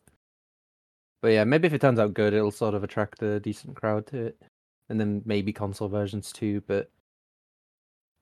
But 1.22 1.30
yeah, 1.30 1.44
maybe 1.44 1.66
if 1.68 1.74
it 1.74 1.82
turns 1.82 2.00
out 2.00 2.14
good, 2.14 2.34
it'll 2.34 2.52
sort 2.52 2.76
of 2.76 2.84
attract 2.84 3.22
a 3.24 3.40
decent 3.40 3.76
crowd 3.76 4.06
to 4.08 4.18
it, 4.28 4.42
and 4.90 5.00
then 5.00 5.22
maybe 5.26 5.52
console 5.52 5.90
versions 5.90 6.32
too. 6.32 6.62
But 6.68 6.92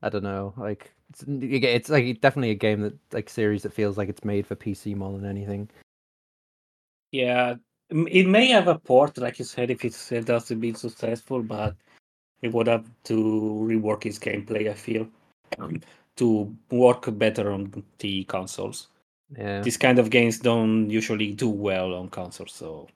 I 0.01 0.09
don't 0.09 0.23
know, 0.23 0.53
like 0.57 0.93
it's 1.09 1.23
it's 1.27 1.89
like 1.89 2.21
definitely 2.21 2.51
a 2.51 2.55
game 2.55 2.81
that 2.81 2.93
like 3.11 3.29
series 3.29 3.63
that 3.63 3.73
feels 3.73 3.97
like 3.97 4.09
it's 4.09 4.23
made 4.23 4.45
for 4.45 4.55
PC 4.55 4.95
more 4.95 5.11
than 5.11 5.25
anything. 5.25 5.69
Yeah, 7.11 7.55
it 7.89 8.27
may 8.27 8.47
have 8.47 8.67
a 8.67 8.77
port, 8.77 9.17
like 9.17 9.39
you 9.39 9.45
said, 9.45 9.69
if 9.71 9.85
it's, 9.85 10.11
it 10.11 10.25
doesn't 10.25 10.59
be 10.59 10.73
successful, 10.73 11.41
but 11.41 11.75
it 12.41 12.51
would 12.51 12.67
have 12.67 12.89
to 13.05 13.15
rework 13.15 14.05
its 14.05 14.19
gameplay, 14.19 14.69
I 14.69 14.73
feel, 14.73 15.07
um, 15.59 15.81
to 16.17 16.53
work 16.71 17.05
better 17.17 17.51
on 17.51 17.85
the 17.99 18.23
consoles. 18.25 18.89
Yeah. 19.37 19.61
These 19.61 19.77
kind 19.77 19.99
of 19.99 20.09
games 20.09 20.39
don't 20.39 20.89
usually 20.89 21.33
do 21.33 21.49
well 21.49 21.93
on 21.93 22.09
consoles, 22.09 22.53
so 22.53 22.87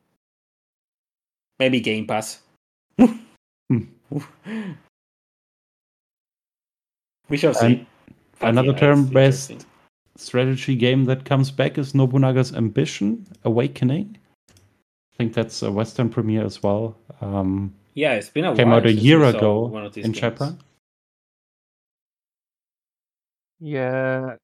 maybe 1.60 1.80
Game 1.80 2.06
Pass. 2.06 2.42
Hmm. 2.98 3.84
we 7.30 7.38
shall 7.38 7.54
see. 7.54 7.66
And 7.66 7.86
But 8.40 8.50
another 8.50 8.68
yeah, 8.70 8.74
it's 8.74 8.80
turn-based 8.80 9.66
strategy 10.18 10.76
game 10.76 11.06
that 11.06 11.26
comes 11.26 11.52
back 11.52 11.78
is 11.78 11.94
Nobunaga's 11.94 12.54
Ambition 12.54 13.26
Awakening. 13.44 14.18
I 14.50 15.16
think 15.18 15.34
that's 15.34 15.62
a 15.62 15.72
Western 15.72 16.10
premiere 16.10 16.46
as 16.46 16.62
well. 16.64 16.96
Um, 17.22 17.74
Yeah, 17.96 18.14
it's 18.16 18.30
been 18.30 18.46
a 18.46 18.56
came 18.56 18.70
while 18.70 18.78
out 18.78 18.86
a 18.86 18.90
since 18.92 19.02
year 19.04 19.20
we 19.20 19.32
saw 19.32 19.38
ago 19.38 19.66
one 19.68 19.86
of 19.86 19.94
these 19.94 20.06
in 20.06 20.12
games. 20.12 20.22
Japan. 20.22 20.58
Yeah. 23.60 24.36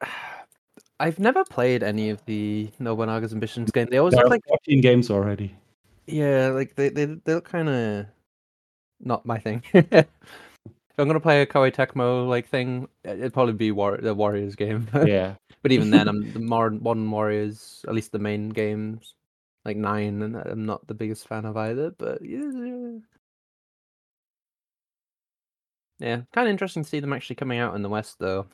I've 1.00 1.20
never 1.20 1.44
played 1.46 1.84
any 1.84 2.10
of 2.10 2.24
the 2.26 2.70
Nobunaga's 2.80 3.34
Ambitions 3.34 3.72
game. 3.72 3.88
They 3.90 3.98
always 3.98 4.14
There 4.14 4.24
look 4.24 4.32
are 4.32 4.36
like 4.36 4.44
14 4.48 4.82
games 4.82 5.10
already. 5.10 5.56
yeah, 6.08 6.50
like 6.50 6.76
they 6.76 6.90
they 6.90 7.06
they 7.06 7.34
look 7.34 7.46
kind 7.46 7.70
of 7.70 8.06
not 9.00 9.26
my 9.26 9.38
thing. 9.40 9.64
if 10.96 11.00
I'm 11.02 11.08
gonna 11.08 11.20
play 11.20 11.42
a 11.42 11.46
Koei 11.46 11.74
Tecmo 11.74 12.26
like 12.26 12.48
thing, 12.48 12.88
it'd 13.04 13.34
probably 13.34 13.52
be 13.54 13.72
War- 13.72 13.98
the 13.98 14.14
Warriors 14.14 14.56
game. 14.56 14.88
yeah. 15.06 15.36
but 15.62 15.74
even 15.74 15.90
then, 15.90 16.08
I'm 16.08 16.32
the 16.34 16.40
more 16.40 16.70
modern 16.70 17.12
Warriors, 17.12 17.84
at 17.86 17.94
least 17.94 18.14
the 18.14 18.20
main 18.20 18.48
games, 18.48 19.14
like 19.66 19.76
nine, 19.76 20.22
and 20.22 20.38
I'm 20.38 20.66
not 20.66 20.88
the 20.88 20.94
biggest 20.94 21.28
fan 21.28 21.44
of 21.44 21.58
either. 21.58 21.92
But 21.92 22.24
yeah, 22.24 23.00
yeah, 26.00 26.22
kind 26.32 26.48
of 26.48 26.52
interesting 26.52 26.84
to 26.84 26.90
see 26.90 27.02
them 27.02 27.12
actually 27.12 27.36
coming 27.36 27.60
out 27.60 27.76
in 27.76 27.82
the 27.82 27.90
West 27.90 28.20
though. 28.20 28.48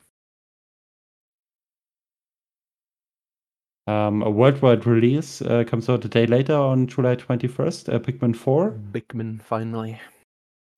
Um, 3.86 4.22
a 4.22 4.30
worldwide 4.30 4.84
release 4.84 5.42
uh, 5.42 5.62
comes 5.64 5.88
out 5.88 6.04
a 6.04 6.08
day 6.08 6.26
later 6.26 6.54
on 6.54 6.88
July 6.88 7.14
21st. 7.16 7.94
Uh, 7.94 7.98
Pikmin 8.00 8.34
4. 8.34 8.78
Pikmin 8.92 9.40
finally. 9.42 10.00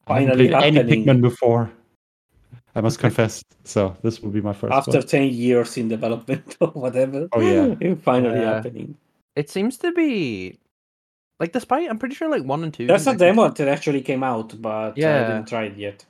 I 0.07 0.21
haven't 0.21 0.29
Finally 0.37 0.49
played 0.51 0.77
any. 0.79 1.05
Pikmin 1.05 1.21
before. 1.23 1.71
I 2.75 2.81
must 2.81 2.99
confess. 3.07 3.43
So 3.65 3.97
this 4.03 4.21
will 4.21 4.31
be 4.31 4.41
my 4.41 4.53
first 4.53 4.73
After 4.75 4.99
one. 4.99 5.07
10 5.07 5.29
years 5.31 5.77
in 5.77 5.89
development 5.89 6.57
or 6.61 6.69
whatever. 6.69 7.29
Oh, 7.33 7.41
yeah. 7.41 7.75
It's 7.81 8.03
finally 8.03 8.41
Yeah. 8.41 8.55
happening. 8.57 8.97
It 9.37 9.51
seems 9.51 9.77
to 9.79 9.93
be 9.93 10.59
like 11.41 11.53
despite 11.53 11.89
I'm 11.91 11.99
pretty 11.99 12.15
sure 12.15 12.29
like 12.31 12.45
one 12.45 12.63
and 12.65 12.73
two. 12.73 12.87
That's 12.87 13.07
a 13.07 13.11
didn't 13.11 13.21
demo 13.37 13.49
that 13.49 13.69
actually 13.69 14.03
came 14.03 14.23
out, 14.23 14.61
but 14.61 14.97
yeah. 14.97 15.25
I 15.25 15.27
didn't 15.33 15.49
try 15.49 15.65
it 15.65 15.77
yet. 15.77 16.05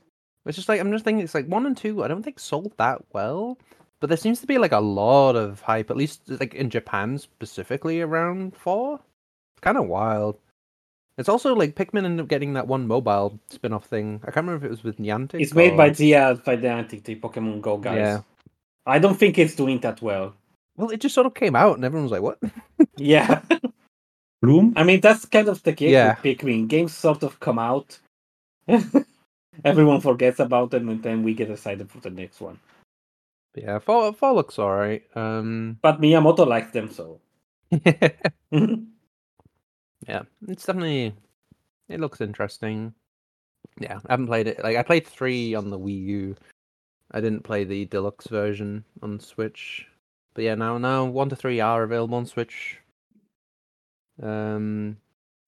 It's 0.46 0.56
just 0.56 0.68
like 0.68 0.80
I'm 0.80 0.92
just 0.92 1.04
thinking 1.04 1.24
it's 1.24 1.34
like 1.34 1.46
one 1.46 1.64
and 1.64 1.76
two. 1.76 2.04
I 2.04 2.08
don't 2.08 2.22
think 2.22 2.38
sold 2.38 2.72
that 2.76 3.02
well, 3.14 3.56
but 4.00 4.08
there 4.08 4.18
seems 4.18 4.40
to 4.40 4.46
be 4.46 4.58
like 4.58 4.72
a 4.72 4.80
lot 4.80 5.36
of 5.36 5.62
hype, 5.62 5.90
at 5.90 5.96
least 5.96 6.20
like 6.28 6.52
in 6.54 6.68
Japan 6.68 7.16
specifically 7.16 8.02
around 8.02 8.54
four. 8.54 8.96
It's 9.54 9.60
kind 9.62 9.78
of 9.78 9.86
wild. 9.86 10.36
It's 11.16 11.28
also 11.28 11.54
like 11.54 11.76
Pikmin 11.76 12.04
ended 12.04 12.20
up 12.24 12.28
getting 12.28 12.54
that 12.54 12.66
one 12.66 12.86
mobile 12.88 13.38
spin-off 13.48 13.86
thing. 13.86 14.20
I 14.22 14.32
can't 14.32 14.46
remember 14.46 14.64
if 14.66 14.68
it 14.68 14.70
was 14.70 14.82
with 14.82 14.98
Niantic. 14.98 15.40
It's 15.40 15.54
made 15.54 15.76
by 15.76 15.90
the 15.90 16.14
uh, 16.16 16.34
by 16.34 16.56
the 16.56 16.66
Niantic, 16.68 17.04
the 17.04 17.14
Pokemon 17.16 17.60
Go 17.60 17.76
guys. 17.78 17.98
Yeah. 17.98 18.20
I 18.86 18.98
don't 18.98 19.14
think 19.16 19.38
it's 19.38 19.54
doing 19.54 19.78
that 19.80 20.02
well. 20.02 20.34
Well, 20.76 20.90
it 20.90 21.00
just 21.00 21.14
sort 21.14 21.26
of 21.28 21.34
came 21.34 21.54
out, 21.54 21.76
and 21.76 21.84
everyone 21.84 22.10
was 22.10 22.12
like, 22.12 22.22
"What?" 22.22 22.38
Yeah, 22.96 23.42
Bloom. 24.42 24.72
I 24.76 24.82
mean 24.82 25.00
that's 25.00 25.24
kind 25.24 25.48
of 25.48 25.62
the 25.62 25.72
case 25.72 25.92
Yeah. 25.92 26.16
with 26.22 26.38
Pikmin. 26.38 26.66
Games 26.68 26.92
sort 26.94 27.22
of 27.22 27.38
come 27.38 27.58
out, 27.60 27.96
everyone 29.64 30.00
forgets 30.00 30.40
about 30.40 30.70
them, 30.72 30.88
and 30.88 31.02
then 31.02 31.22
we 31.22 31.32
get 31.34 31.50
excited 31.50 31.88
for 31.90 32.00
the 32.00 32.10
next 32.10 32.40
one. 32.40 32.58
Yeah, 33.54 33.78
four 33.78 34.12
four 34.12 34.32
looks 34.34 34.58
alright. 34.58 35.04
Um, 35.14 35.78
But 35.80 36.00
Miyamoto 36.00 36.44
likes 36.46 36.72
them, 36.72 36.90
so 36.90 37.20
yeah, 40.08 40.22
it's 40.48 40.66
definitely 40.66 41.14
it 41.88 42.00
looks 42.00 42.20
interesting. 42.20 42.94
Yeah, 43.78 43.98
I 44.06 44.12
haven't 44.12 44.26
played 44.26 44.46
it. 44.46 44.62
Like 44.62 44.76
I 44.76 44.82
played 44.82 45.06
three 45.06 45.54
on 45.54 45.70
the 45.70 45.78
Wii 45.78 46.04
U. 46.04 46.36
I 47.10 47.20
didn't 47.20 47.44
play 47.44 47.64
the 47.64 47.84
deluxe 47.86 48.26
version 48.26 48.84
on 49.02 49.20
Switch. 49.20 49.86
But 50.34 50.44
yeah, 50.44 50.54
now 50.54 50.78
now 50.78 51.04
one 51.04 51.28
to 51.28 51.36
three 51.36 51.60
are 51.60 51.82
available 51.82 52.16
on 52.16 52.26
Switch. 52.26 52.78
Um, 54.22 54.96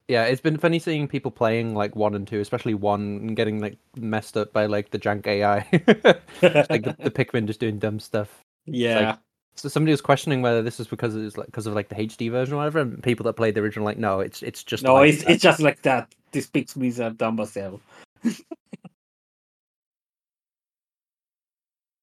yeah, 0.07 0.25
it's 0.25 0.41
been 0.41 0.57
funny 0.57 0.79
seeing 0.79 1.07
people 1.07 1.31
playing 1.31 1.75
like 1.75 1.95
one 1.95 2.15
and 2.15 2.27
two, 2.27 2.39
especially 2.39 2.73
one, 2.73 3.01
and 3.01 3.35
getting 3.35 3.59
like 3.59 3.77
messed 3.97 4.37
up 4.37 4.53
by 4.53 4.65
like 4.65 4.91
the 4.91 4.99
jank 4.99 5.27
AI, 5.27 5.67
like 6.69 6.83
the, 6.83 6.95
the 6.99 7.11
Pikmin 7.11 7.45
just 7.45 7.59
doing 7.59 7.79
dumb 7.79 7.99
stuff. 7.99 8.43
yeah. 8.65 9.17
So 9.57 9.69
somebody 9.69 9.91
was 9.91 10.01
questioning 10.01 10.43
whether 10.43 10.61
this 10.61 10.79
is 10.79 10.85
because 10.87 11.15
it's 11.15 11.35
like 11.35 11.47
because 11.47 11.65
of 11.65 11.73
like 11.73 11.89
the 11.89 11.95
HD 11.95 12.29
version 12.29 12.53
or 12.53 12.57
whatever, 12.57 12.79
and 12.79 13.01
people 13.01 13.23
that 13.23 13.33
played 13.33 13.55
the 13.55 13.61
original 13.61 13.85
like, 13.85 13.97
no, 13.97 14.19
it's 14.19 14.43
it's 14.43 14.63
just 14.63 14.83
no, 14.83 14.93
like 14.93 15.09
it's 15.15 15.23
that. 15.23 15.31
it's 15.31 15.43
just 15.43 15.59
like 15.61 15.81
that. 15.81 16.13
This 16.31 16.47
Pikmin 16.47 16.99
are 17.03 17.09
dumb 17.09 17.39
as 17.39 17.55
hell. 17.55 17.81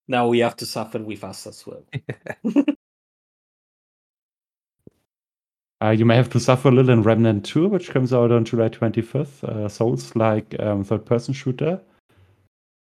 now 0.09 0.27
we 0.27 0.40
have 0.40 0.57
to 0.57 0.67
suffer 0.67 0.99
with 0.99 1.23
us 1.23 1.47
as 1.47 1.64
well. 1.67 1.85
Uh, 5.83 5.90
you 5.90 6.07
may 6.07 6.17
have 6.17 6.31
to 6.31 6.40
suffer 6.40 6.69
a 6.69 6.71
little 6.71 6.93
in 6.93 7.03
Remnant 7.03 7.45
2, 7.45 7.69
which 7.69 7.90
comes 7.90 8.14
out 8.14 8.33
on 8.33 8.47
July 8.47 8.71
25th. 8.71 9.45
Uh, 9.45 9.69
Souls 9.69 10.17
like 10.17 10.55
um, 10.59 10.83
third 10.83 11.05
person 11.05 11.35
shooter. 11.35 11.79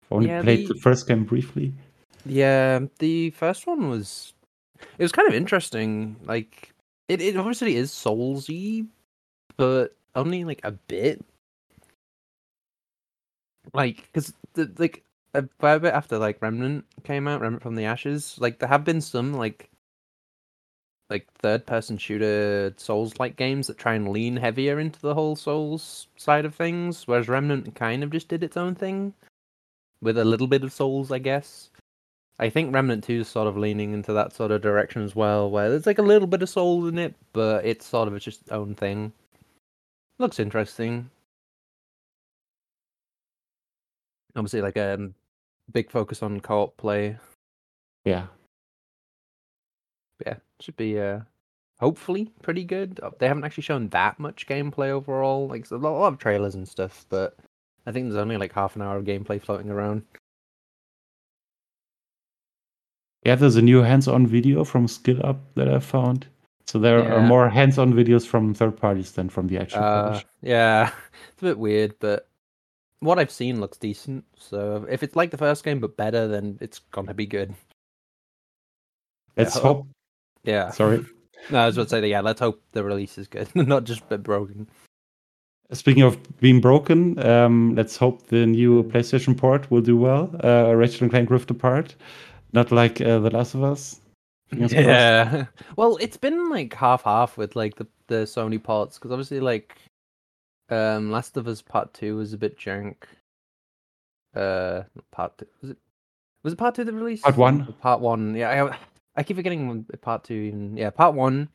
I've 0.03 0.11
only 0.11 0.27
Yeah, 0.27 0.43
played 0.43 0.67
the- 0.67 0.73
the 0.75 0.79
first 0.81 1.07
game 1.07 1.23
briefly. 1.23 1.73
Yeah, 2.25 2.81
the 2.99 3.31
first 3.31 3.65
one 3.65 3.89
was 3.89 4.33
it 4.97 5.03
was 5.03 5.11
kind 5.11 5.27
of 5.27 5.33
interesting. 5.33 6.15
Like 6.23 6.73
it, 7.07 7.21
it 7.21 7.37
obviously 7.37 7.75
is 7.75 7.91
soulsy, 7.91 8.87
but 9.57 9.95
only 10.15 10.43
like 10.43 10.61
a 10.63 10.71
bit. 10.71 11.23
Like, 13.73 14.09
because 14.11 14.33
like 14.77 15.03
a 15.33 15.47
fair 15.59 15.79
bit 15.79 15.93
after 15.93 16.17
like 16.17 16.41
Remnant 16.41 16.85
came 17.03 17.27
out, 17.27 17.41
Remnant 17.41 17.63
from 17.63 17.75
the 17.75 17.85
Ashes, 17.85 18.37
like 18.39 18.59
there 18.59 18.69
have 18.69 18.83
been 18.83 19.01
some 19.01 19.33
like 19.33 19.69
like 21.09 21.27
third 21.41 21.65
person 21.65 21.97
shooter 21.97 22.73
Souls 22.77 23.19
like 23.19 23.35
games 23.35 23.67
that 23.67 23.77
try 23.77 23.95
and 23.95 24.07
lean 24.09 24.37
heavier 24.37 24.79
into 24.79 24.99
the 25.01 25.13
whole 25.13 25.35
Souls 25.35 26.07
side 26.17 26.45
of 26.45 26.55
things, 26.55 27.07
whereas 27.07 27.27
Remnant 27.27 27.75
kind 27.75 28.03
of 28.03 28.11
just 28.11 28.29
did 28.29 28.43
its 28.43 28.57
own 28.57 28.75
thing 28.75 29.13
with 30.01 30.17
a 30.17 30.25
little 30.25 30.47
bit 30.47 30.63
of 30.63 30.73
Souls, 30.73 31.11
I 31.11 31.19
guess. 31.19 31.69
I 32.39 32.49
think 32.49 32.73
Remnant 32.73 33.03
2 33.03 33.21
is 33.21 33.27
sort 33.27 33.47
of 33.47 33.57
leaning 33.57 33.93
into 33.93 34.13
that 34.13 34.33
sort 34.33 34.51
of 34.51 34.61
direction 34.61 35.03
as 35.03 35.15
well, 35.15 35.49
where 35.49 35.69
there's 35.69 35.85
like 35.85 35.99
a 35.99 36.03
little 36.03 36.27
bit 36.27 36.41
of 36.41 36.49
soul 36.49 36.87
in 36.87 36.97
it, 36.97 37.13
but 37.33 37.63
it's 37.65 37.85
sort 37.85 38.07
of 38.07 38.15
its 38.15 38.39
own 38.49 38.73
thing. 38.73 39.13
Looks 40.17 40.39
interesting. 40.39 41.09
Obviously, 44.35 44.61
like 44.61 44.77
a 44.77 44.95
um, 44.95 45.13
big 45.71 45.91
focus 45.91 46.23
on 46.23 46.39
co-op 46.39 46.77
play. 46.77 47.17
Yeah. 48.05 48.27
But 50.17 50.27
yeah, 50.27 50.37
should 50.59 50.77
be 50.77 50.99
uh, 50.99 51.21
hopefully 51.79 52.31
pretty 52.41 52.63
good. 52.63 52.99
Uh, 53.03 53.11
They 53.19 53.27
haven't 53.27 53.43
actually 53.43 53.63
shown 53.63 53.89
that 53.89 54.19
much 54.19 54.47
gameplay 54.47 54.89
overall, 54.89 55.47
like 55.47 55.65
so 55.65 55.75
a 55.75 55.77
lot 55.77 55.97
a 55.97 55.99
lot 55.99 56.13
of 56.13 56.19
trailers 56.19 56.55
and 56.55 56.67
stuff, 56.67 57.05
but 57.09 57.37
I 57.85 57.91
think 57.91 58.05
there's 58.05 58.21
only 58.21 58.37
like 58.37 58.53
half 58.53 58.75
an 58.75 58.81
hour 58.81 58.97
of 58.97 59.05
gameplay 59.05 59.41
floating 59.41 59.69
around. 59.69 60.03
Yeah, 63.23 63.35
there's 63.35 63.55
a 63.55 63.61
new 63.61 63.81
hands 63.81 64.07
on 64.07 64.25
video 64.25 64.63
from 64.63 64.87
Skill 64.87 65.23
Up 65.25 65.39
that 65.55 65.69
I 65.69 65.79
found. 65.79 66.27
So 66.65 66.79
there 66.79 67.11
are 67.13 67.21
more 67.21 67.49
hands 67.49 67.77
on 67.77 67.93
videos 67.93 68.25
from 68.25 68.53
third 68.53 68.77
parties 68.77 69.11
than 69.11 69.29
from 69.29 69.47
the 69.47 69.57
actual 69.57 69.83
Uh, 69.83 70.03
publisher. 70.03 70.25
yeah, 70.41 70.91
it's 71.33 71.41
a 71.41 71.45
bit 71.45 71.59
weird, 71.59 71.95
but 71.99 72.27
what 72.99 73.19
I've 73.19 73.31
seen 73.31 73.59
looks 73.59 73.77
decent. 73.77 74.23
So 74.37 74.85
if 74.89 75.03
it's 75.03 75.15
like 75.15 75.31
the 75.31 75.37
first 75.37 75.63
game 75.63 75.79
but 75.79 75.97
better, 75.97 76.27
then 76.27 76.57
it's 76.61 76.79
gonna 76.79 77.13
be 77.13 77.25
good. 77.25 77.53
Let's 79.37 79.55
yeah. 79.55 79.61
hope. 79.61 79.87
Yeah. 80.43 80.71
Sorry. 80.71 81.05
No, 81.49 81.57
I 81.57 81.65
was 81.65 81.75
about 81.75 81.85
to 81.85 81.89
say 81.89 82.01
that. 82.01 82.07
Yeah, 82.07 82.21
let's 82.21 82.39
hope 82.39 82.61
the 82.71 82.83
release 82.83 83.17
is 83.17 83.27
good, 83.27 83.49
not 83.55 83.83
just 83.83 84.01
a 84.01 84.05
bit 84.05 84.21
broken. 84.21 84.67
Speaking 85.73 86.03
of 86.03 86.19
being 86.39 86.61
broken, 86.61 87.17
um, 87.25 87.73
let's 87.73 87.97
hope 87.97 88.27
the 88.27 88.45
new 88.45 88.83
PlayStation 88.83 89.35
port 89.35 89.71
will 89.71 89.81
do 89.81 89.97
well. 89.97 90.29
Uh, 90.43 90.75
Ratchet 90.75 91.01
and 91.01 91.09
Clank 91.09 91.31
Rift 91.31 91.49
Apart, 91.49 91.95
not 92.53 92.71
like 92.71 93.01
uh, 93.01 93.19
The 93.19 93.29
Last 93.29 93.53
of 93.55 93.63
Us. 93.63 94.01
Fingers 94.49 94.73
crossed. 94.73 94.87
Yeah. 94.87 95.45
Well, 95.77 95.97
it's 96.01 96.17
been 96.17 96.49
like 96.49 96.73
half 96.73 97.03
half 97.03 97.37
with 97.37 97.55
like 97.55 97.75
the 97.75 97.87
the 98.07 98.25
Sony 98.25 98.61
parts 98.61 98.97
because 98.97 99.11
obviously 99.11 99.39
like 99.39 99.77
um 100.69 101.11
Last 101.11 101.37
of 101.37 101.47
Us 101.47 101.61
Part 101.61 101.93
Two 101.93 102.17
was 102.17 102.33
a 102.33 102.37
bit 102.37 102.57
jank. 102.57 102.95
Uh, 104.35 104.83
Part 105.11 105.37
Two 105.37 105.47
was 105.61 105.71
it? 105.71 105.77
Was 106.43 106.53
it 106.53 106.57
Part 106.57 106.75
Two 106.75 106.83
that 106.83 106.93
released? 106.93 107.23
Part 107.23 107.37
one. 107.37 107.73
Part 107.81 108.01
One. 108.01 108.35
Yeah, 108.35 108.65
I 108.65 108.77
I 109.15 109.23
keep 109.23 109.37
forgetting 109.37 109.85
Part 110.01 110.23
Two. 110.23 110.33
Even 110.33 110.75
yeah, 110.77 110.89
Part 110.89 111.15
One, 111.15 111.49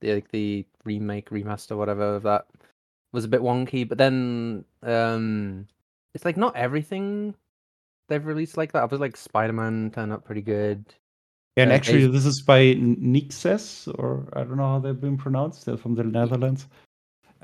the 0.00 0.14
like 0.14 0.30
the 0.30 0.66
remake 0.84 1.30
remaster 1.30 1.76
whatever 1.76 2.16
of 2.16 2.22
that 2.24 2.46
was 3.12 3.24
a 3.24 3.28
bit 3.28 3.40
wonky, 3.40 3.88
but 3.88 3.98
then 3.98 4.64
um, 4.82 5.66
it's 6.14 6.24
like 6.24 6.36
not 6.36 6.56
everything 6.56 7.34
they've 8.10 8.24
released 8.26 8.58
like 8.58 8.72
that. 8.72 8.82
I 8.82 8.84
was 8.84 9.00
like 9.00 9.16
Spider 9.16 9.54
Man 9.54 9.90
turned 9.94 10.12
out 10.12 10.24
pretty 10.26 10.42
good. 10.42 10.84
And 11.56 11.70
Uh, 11.70 11.74
actually, 11.74 12.04
Ace- 12.04 12.12
this 12.12 12.26
is 12.26 12.42
by 12.42 12.74
Nixxes, 12.74 13.88
or 13.98 14.28
I 14.34 14.44
don't 14.44 14.56
know 14.58 14.68
how 14.68 14.78
they've 14.78 15.00
been 15.00 15.16
pronounced. 15.16 15.64
They're 15.64 15.76
from 15.78 15.94
the 15.94 16.04
Netherlands. 16.18 16.66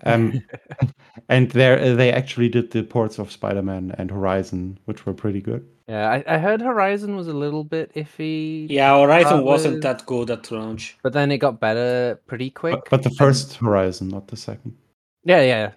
Um, 0.05 0.43
and 1.31 1.51
they 1.53 1.95
they 1.95 2.13
actually 2.13 2.51
did 2.51 2.71
the 2.71 2.83
ports 2.83 3.19
of 3.19 3.33
Spider-Man 3.33 3.95
and 3.97 4.11
Horizon, 4.11 4.79
which 4.85 5.07
were 5.07 5.15
pretty 5.15 5.41
good. 5.41 5.67
Yeah, 5.89 6.11
I, 6.11 6.35
I 6.35 6.39
heard 6.39 6.61
Horizon 6.61 7.17
was 7.17 7.29
a 7.29 7.33
little 7.33 7.65
bit 7.65 7.95
iffy. 7.95 8.67
Yeah, 8.69 9.01
Horizon 9.01 9.39
That 9.39 9.45
wasn't 9.45 9.83
that 9.83 10.05
good 10.05 10.31
at 10.31 10.51
launch. 10.51 10.99
But 11.03 11.13
then 11.15 11.31
it 11.33 11.39
got 11.39 11.61
better 11.61 12.21
pretty 12.27 12.51
quick. 12.51 12.75
But, 12.75 12.91
but 12.91 13.03
the 13.05 13.09
and- 13.09 13.19
first 13.19 13.55
Horizon, 13.55 14.09
not 14.09 14.29
the 14.29 14.37
second. 14.37 14.77
Yeah, 15.25 15.43
yeah. 15.43 15.73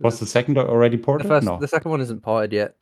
Was 0.00 0.18
the 0.18 0.26
second 0.26 0.56
already 0.58 0.96
ported? 0.96 1.26
The 1.26 1.28
ported? 1.28 1.44
first 1.46 1.46
no. 1.46 1.58
the 1.60 1.68
second 1.68 1.90
one 1.90 2.00
isn't 2.00 2.22
ported 2.22 2.52
yet. 2.52 2.74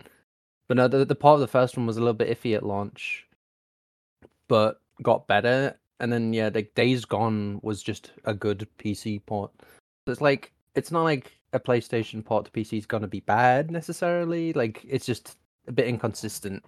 But 0.68 0.76
no, 0.76 0.87
the 0.88 1.04
the 1.04 1.14
part 1.14 1.35
of 1.35 1.40
the 1.40 1.48
first 1.48 1.76
one 1.76 1.87
was 1.87 1.96
a 1.96 2.00
little 2.00 2.14
bit 2.14 2.28
iffy 2.28 2.54
at 2.54 2.64
launch. 2.64 3.26
But 4.48 4.81
got 5.02 5.26
better. 5.26 5.76
And 6.00 6.12
then 6.12 6.33
yeah, 6.33 6.50
like 6.54 6.74
Days 6.74 7.04
Gone 7.04 7.59
was 7.62 7.83
just 7.83 8.12
a 8.24 8.35
good 8.35 8.68
PC 8.78 9.24
port. 9.26 9.50
So 10.07 10.12
it's 10.12 10.20
like 10.20 10.52
it's 10.74 10.92
not 10.92 11.02
like 11.04 11.33
a 11.52 11.59
PlayStation 11.61 12.24
port 12.24 12.44
to 12.44 12.50
PC 12.50 12.78
is 12.78 12.87
gonna 12.87 13.09
be 13.09 13.20
bad 13.20 13.70
necessarily. 13.70 14.52
Like 14.52 14.85
it's 14.88 15.07
just 15.07 15.37
a 15.66 15.72
bit 15.72 15.87
inconsistent. 15.87 16.64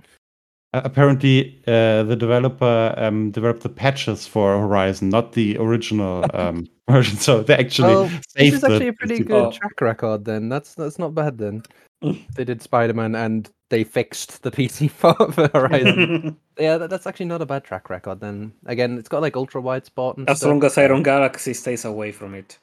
Uh, 0.72 0.82
apparently, 0.84 1.60
uh, 1.66 2.04
the 2.04 2.14
developer 2.16 2.94
um, 2.96 3.32
developed 3.32 3.62
the 3.62 3.68
patches 3.68 4.26
for 4.26 4.58
Horizon, 4.60 5.08
not 5.08 5.32
the 5.32 5.56
original 5.58 6.24
um, 6.34 6.68
version. 6.88 7.16
So 7.18 7.42
they 7.42 7.54
actually 7.56 8.08
saved 8.08 8.24
This 8.36 8.54
is 8.54 8.60
the 8.60 8.66
actually 8.68 8.88
a 8.88 8.92
pretty 8.92 9.24
good 9.24 9.46
Oh. 9.46 9.50
track 9.50 9.80
record 9.80 10.24
then. 10.24 10.48
That's 10.48 10.74
that's 10.74 10.98
not 10.98 11.14
bad 11.14 11.38
then. 11.38 11.62
they 12.34 12.44
did 12.44 12.62
Spider 12.62 12.94
Man 12.94 13.14
and 13.14 13.50
they 13.70 13.84
fixed 13.84 14.42
the 14.42 14.50
PC 14.50 14.90
port 15.00 15.34
for 15.34 15.48
Horizon. 15.48 16.36
yeah, 16.58 16.76
that, 16.76 16.90
that's 16.90 17.06
actually 17.06 17.26
not 17.26 17.40
a 17.40 17.46
bad 17.46 17.64
track 17.64 17.88
record 17.88 18.20
then. 18.20 18.52
Again, 18.66 18.98
it's 18.98 19.08
got 19.08 19.22
like 19.22 19.36
ultra 19.36 19.60
wide 19.60 19.86
spot 19.86 20.18
and 20.18 20.28
as 20.28 20.38
stuff. 20.38 20.48
long 20.48 20.64
as 20.64 20.76
Iron 20.76 21.02
Galaxy 21.02 21.54
stays 21.54 21.84
away 21.84 22.12
from 22.12 22.34
it. 22.34 22.58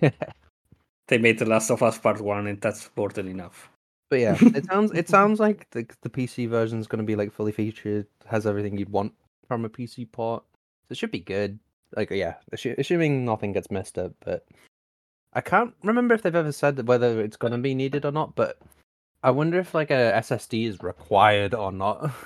They 1.08 1.18
made 1.18 1.38
The 1.38 1.44
Last 1.44 1.70
of 1.70 1.82
Us 1.82 1.98
Part 1.98 2.20
1, 2.20 2.46
and 2.46 2.60
that's 2.62 2.88
more 2.96 3.10
than 3.10 3.28
enough. 3.28 3.68
But 4.08 4.20
yeah, 4.20 4.38
it 4.40 4.64
sounds 4.66 4.90
it 4.92 5.08
sounds 5.08 5.38
like 5.38 5.68
the 5.70 5.86
the 6.02 6.08
PC 6.08 6.48
version 6.48 6.78
is 6.78 6.86
going 6.86 7.00
to 7.00 7.04
be 7.04 7.16
like 7.16 7.32
fully 7.32 7.52
featured, 7.52 8.06
has 8.26 8.46
everything 8.46 8.78
you'd 8.78 8.90
want 8.90 9.12
from 9.46 9.64
a 9.64 9.68
PC 9.68 10.10
port. 10.10 10.44
So 10.84 10.92
it 10.92 10.96
should 10.96 11.10
be 11.10 11.20
good. 11.20 11.58
Like 11.96 12.10
yeah, 12.10 12.36
assu- 12.54 12.78
assuming 12.78 13.24
nothing 13.24 13.52
gets 13.52 13.70
messed 13.70 13.98
up. 13.98 14.12
But 14.24 14.46
I 15.32 15.40
can't 15.40 15.74
remember 15.82 16.14
if 16.14 16.22
they've 16.22 16.34
ever 16.34 16.52
said 16.52 16.86
whether 16.86 17.20
it's 17.20 17.36
going 17.36 17.52
to 17.52 17.58
be 17.58 17.74
needed 17.74 18.04
or 18.06 18.12
not, 18.12 18.34
but 18.34 18.58
I 19.24 19.30
wonder 19.30 19.58
if 19.58 19.74
like 19.74 19.90
a 19.90 20.12
SSD 20.16 20.68
is 20.68 20.82
required 20.82 21.54
or 21.54 21.72
not. 21.72 22.12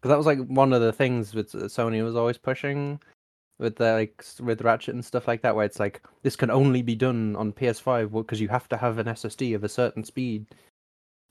Because 0.00 0.12
that 0.12 0.18
was 0.18 0.26
like 0.26 0.46
one 0.48 0.74
of 0.74 0.82
the 0.82 0.92
things 0.92 1.34
with 1.34 1.54
uh, 1.54 1.60
Sony 1.60 2.04
was 2.04 2.14
always 2.14 2.36
pushing 2.36 3.00
with 3.58 3.76
the 3.76 3.94
like 3.94 4.22
with 4.38 4.60
Ratchet 4.60 4.94
and 4.94 5.02
stuff 5.02 5.26
like 5.26 5.40
that, 5.40 5.56
where 5.56 5.64
it's 5.64 5.80
like 5.80 6.02
this 6.22 6.36
can 6.36 6.50
only 6.50 6.82
be 6.82 6.94
done 6.94 7.34
on 7.36 7.54
PS5 7.54 8.12
because 8.12 8.38
you 8.38 8.48
have 8.48 8.68
to 8.68 8.76
have 8.76 8.98
an 8.98 9.06
SSD 9.06 9.54
of 9.54 9.64
a 9.64 9.68
certain 9.68 10.04
speed. 10.04 10.44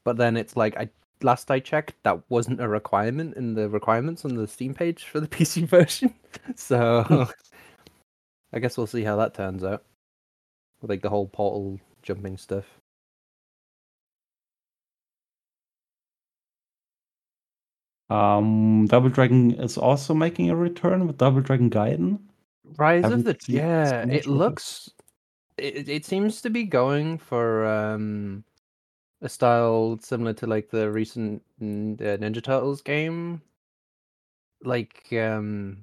But 0.03 0.17
then 0.17 0.35
it's 0.35 0.57
like 0.57 0.75
I 0.75 0.89
last 1.21 1.51
I 1.51 1.59
checked, 1.59 1.93
that 2.01 2.19
wasn't 2.29 2.61
a 2.61 2.67
requirement 2.67 3.37
in 3.37 3.53
the 3.53 3.69
requirements 3.69 4.25
on 4.25 4.33
the 4.33 4.47
Steam 4.47 4.73
page 4.73 5.03
for 5.03 5.19
the 5.19 5.27
PC 5.35 5.67
version. 5.67 6.15
So 6.55 7.27
I 8.51 8.57
guess 8.57 8.75
we'll 8.75 8.87
see 8.87 9.03
how 9.03 9.17
that 9.17 9.35
turns 9.35 9.63
out. 9.63 9.83
With 10.81 10.89
like 10.89 11.03
the 11.03 11.11
whole 11.11 11.27
portal 11.27 11.79
jumping 12.01 12.37
stuff. 12.37 12.65
Um, 18.13 18.85
Double 18.85 19.09
Dragon 19.09 19.51
is 19.55 19.75
also 19.75 20.13
making 20.13 20.51
a 20.51 20.55
return 20.55 21.07
with 21.07 21.17
Double 21.17 21.41
Dragon 21.41 21.69
Gaiden. 21.69 22.19
Rise 22.77 23.03
of 23.05 23.11
Haven't 23.11 23.25
the 23.25 23.51
yeah, 23.51 24.05
it 24.07 24.27
looks 24.27 24.91
it, 25.57 25.89
it 25.89 26.05
seems 26.05 26.39
to 26.41 26.51
be 26.51 26.63
going 26.63 27.17
for 27.17 27.65
um 27.65 28.43
a 29.21 29.29
style 29.29 29.97
similar 30.01 30.33
to 30.33 30.47
like 30.47 30.69
the 30.69 30.91
recent 30.91 31.41
uh, 31.59 31.65
Ninja 32.21 32.43
Turtles 32.43 32.81
game. 32.81 33.41
Like 34.63 35.07
um 35.13 35.77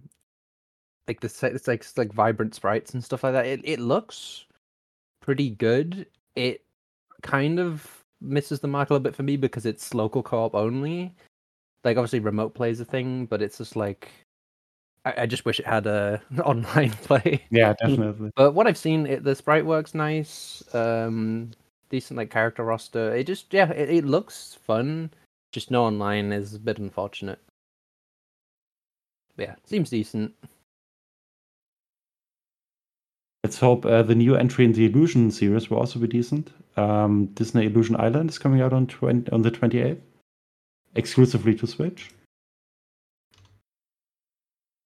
like 1.09 1.21
the 1.21 1.29
set 1.29 1.53
it's 1.55 1.67
like 1.67 1.81
it's 1.81 1.99
like 1.99 2.13
vibrant 2.13 2.55
sprites 2.55 2.95
and 2.95 3.03
stuff 3.03 3.25
like 3.25 3.33
that. 3.33 3.47
It 3.47 3.61
it 3.65 3.81
looks 3.81 4.45
pretty 5.21 5.51
good. 5.51 6.07
It 6.37 6.65
kind 7.23 7.59
of 7.59 8.05
misses 8.21 8.61
the 8.61 8.69
mark 8.69 8.91
a 8.91 8.93
little 8.93 9.03
bit 9.03 9.17
for 9.17 9.25
me 9.25 9.37
because 9.37 9.67
it's 9.67 9.95
local 9.95 10.23
co-op 10.23 10.55
only. 10.55 11.13
Like 11.85 11.97
obviously 11.97 12.21
remote 12.21 12.55
play 12.55 12.71
is 12.71 12.81
a 12.81 12.85
thing, 12.85 13.27
but 13.27 13.41
it's 13.43 13.59
just 13.59 13.77
like 13.77 14.11
I, 15.05 15.23
I 15.23 15.27
just 15.27 15.45
wish 15.45 15.61
it 15.61 15.67
had 15.67 15.87
a 15.87 16.21
online 16.45 16.91
play. 17.05 17.45
Yeah, 17.51 17.75
definitely. 17.75 18.31
But 18.37 18.53
what 18.53 18.67
I've 18.67 18.79
seen, 18.79 19.07
it, 19.07 19.25
the 19.25 19.35
sprite 19.35 19.67
works 19.67 19.95
nice. 19.95 20.63
Um, 20.75 21.51
decent 21.89 22.17
like 22.17 22.31
character 22.31 22.65
roster. 22.65 23.15
It 23.15 23.27
just 23.27 23.53
yeah, 23.53 23.71
it, 23.71 23.91
it 23.91 24.05
looks 24.05 24.59
fun. 24.67 25.11
Just 25.53 25.71
no 25.71 25.85
online 25.85 26.33
is 26.33 26.55
a 26.55 26.59
bit 26.59 26.79
unfortunate. 26.79 27.41
But 29.37 29.49
yeah, 29.49 29.55
seems 29.65 29.91
decent. 29.91 30.35
Let's 33.43 33.59
hope 33.59 33.87
uh, 33.87 34.03
the 34.03 34.15
new 34.15 34.37
entry 34.37 34.67
in 34.67 34.73
the 34.73 34.85
Illusion 34.85 35.31
series 35.31 35.71
will 35.71 35.79
also 35.79 35.99
be 35.99 36.07
decent. 36.07 36.53
Um, 36.77 37.27
Disney 37.35 37.67
Illusion 37.67 37.97
Island 37.97 38.29
is 38.29 38.39
coming 38.39 38.61
out 38.61 38.75
on 38.75 38.87
20, 38.87 39.33
on 39.33 39.41
the 39.41 39.51
28th, 39.51 39.99
exclusively 40.95 41.55
to 41.57 41.67
Switch. 41.67 42.11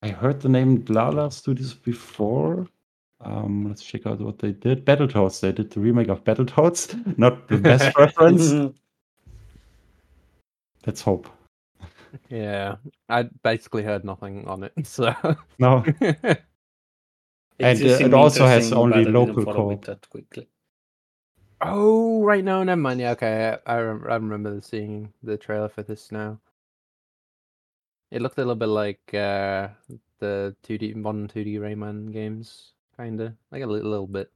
I 0.03 0.09
heard 0.09 0.41
the 0.41 0.49
name 0.49 0.83
Dlala 0.83 1.33
Studios 1.33 1.75
before. 1.75 2.67
Um, 3.21 3.69
let's 3.69 3.83
check 3.83 4.07
out 4.07 4.21
what 4.21 4.39
they 4.39 4.53
did. 4.53 4.85
Battletoads. 4.85 5.41
They 5.41 5.53
did 5.53 5.71
the 5.71 5.81
remake 5.81 6.09
of 6.09 6.25
Battletoads. 6.25 7.17
Not 7.19 7.49
the 7.49 7.57
best 7.57 7.97
reference. 7.99 8.75
Let's 10.87 11.01
hope. 11.01 11.27
Yeah, 12.29 12.77
I 13.09 13.25
basically 13.43 13.83
heard 13.83 14.05
nothing 14.05 14.47
on 14.47 14.65
it. 14.65 14.73
So 14.85 15.15
No, 15.59 15.83
And, 17.61 17.83
uh, 17.83 17.87
it 17.87 18.13
also 18.13 18.47
has 18.47 18.73
only 18.73 18.91
but 18.93 18.99
I 19.01 19.05
didn't 19.05 19.15
local 19.15 19.45
follow 19.45 19.57
co-op. 19.71 19.85
that 19.87 20.11
quickly. 20.11 20.49
Oh 21.61 22.23
right, 22.23 22.45
no, 22.45 22.63
never 22.63 22.81
mind. 22.81 23.01
Yeah, 23.01 23.11
okay, 23.13 23.59
I 23.67 23.75
I, 23.75 23.81
rem- 23.81 24.05
I 24.09 24.15
remember 24.15 24.61
seeing 24.61 25.13
the 25.23 25.37
trailer 25.37 25.69
for 25.69 25.83
this 25.83 26.13
now. 26.13 26.41
It 28.11 28.23
looked 28.23 28.39
a 28.39 28.41
little 28.41 28.55
bit 28.55 28.69
like 28.69 29.13
uh, 29.13 29.69
the 30.19 30.57
2D 30.63 30.95
modern 30.95 31.29
2D 31.29 31.57
Rayman 31.57 32.13
games, 32.13 32.73
kinda 32.97 33.37
like 33.51 33.63
a 33.63 33.67
little, 33.67 33.91
little 33.91 34.07
bit. 34.07 34.33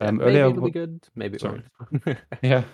Yeah, 0.00 0.10
Um, 0.10 0.20
maybe 0.22 0.48
earlier 0.48 0.50
it'll 0.50 0.62
be 0.62 0.70
good. 0.70 1.08
Maybe 1.14 1.36
it 1.36 1.42
Sorry. 1.42 1.42
won't. 1.42 1.64
Yeah. 2.42 2.64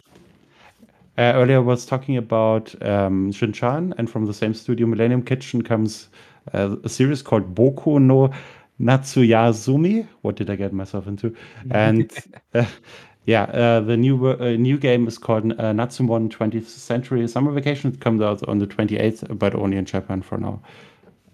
Uh, 1.19 1.33
earlier 1.35 1.57
I 1.57 1.61
was 1.61 1.87
talking 1.87 2.19
about 2.19 2.75
um, 2.83 3.33
Shinchan, 3.33 3.95
and 3.97 4.11
from 4.11 4.27
the 4.27 4.35
same 4.35 4.53
studio, 4.53 4.87
Millennium 4.87 5.23
Kitchen, 5.23 5.63
comes 5.63 6.09
uh, 6.53 6.77
a 6.85 6.89
series 6.91 7.23
called 7.23 7.55
Boku 7.55 7.99
no 8.01 8.31
Natsuyasumi. 8.81 10.07
What 10.23 10.37
did 10.37 10.51
I 10.51 10.57
get 10.57 10.73
myself 10.73 11.07
into? 11.07 11.35
And 11.71 12.13
uh, 12.55 12.67
yeah, 13.27 13.45
uh, 13.45 13.81
the 13.81 13.97
new 13.97 14.29
uh, 14.29 14.57
new 14.57 14.79
game 14.79 15.09
is 15.09 15.19
called 15.19 15.53
uh, 15.53 15.73
Natsumon 15.73 16.31
20th 16.31 16.67
Century 16.67 17.27
Summer 17.27 17.53
Vacation. 17.53 17.93
It 17.93 18.01
comes 18.01 18.23
out 18.23 18.47
on 18.49 18.59
the 18.59 18.67
28th, 18.67 19.39
but 19.39 19.55
only 19.55 19.77
in 19.77 19.85
Japan 19.85 20.23
for 20.23 20.39
now. 20.39 20.63